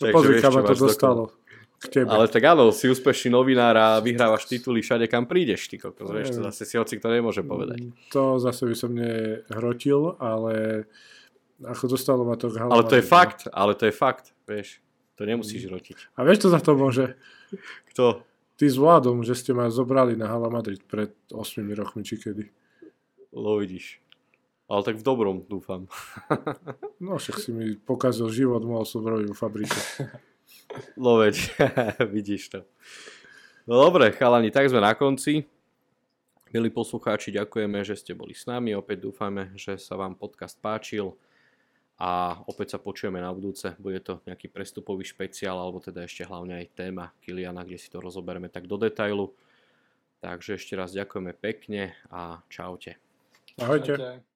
[0.03, 1.31] No pozri, kam ma to dostalo.
[1.79, 2.11] K tebe.
[2.11, 6.35] Ale tak áno, si úspešný novinár a vyhrávaš tituly všade, kam prídeš, ty kokos, vieš,
[6.35, 6.51] to Neviem.
[6.51, 7.95] zase si hoci kto nemôže povedať.
[8.11, 10.85] To zase by som nehrotil, ale
[11.63, 14.83] ako dostalo ma to k Ale to je fakt, ale to je fakt, vieš.
[15.19, 16.19] To nemusíš rotiť.
[16.19, 17.15] A vieš, čo za to môže?
[17.95, 18.23] Kto?
[18.59, 22.47] Ty s Vladom, že ste ma zobrali na Hala Madrid pred 8 rokmi, či kedy.
[23.35, 24.03] Lo vidíš.
[24.67, 25.87] Ale tak v dobrom, dúfam.
[26.99, 29.79] No však si mi pokazil život, mohol som robiť vo fabrike.
[30.97, 31.37] Lo veď,
[32.15, 32.61] vidíš to.
[33.69, 35.45] No dobre, chalani, tak sme na konci.
[36.49, 38.73] Milí poslucháči, ďakujeme, že ste boli s nami.
[38.73, 41.13] Opäť dúfame, že sa vám podcast páčil.
[41.99, 43.75] A opäť sa počujeme na budúce.
[43.77, 48.01] Bude to nejaký prestupový špeciál, alebo teda ešte hlavne aj téma Kiliana, kde si to
[48.01, 49.35] rozoberieme tak do detailu.
[50.25, 52.97] Takže ešte raz ďakujeme pekne a čaute.
[53.61, 53.99] Ahojte.
[53.99, 54.28] Ahojte.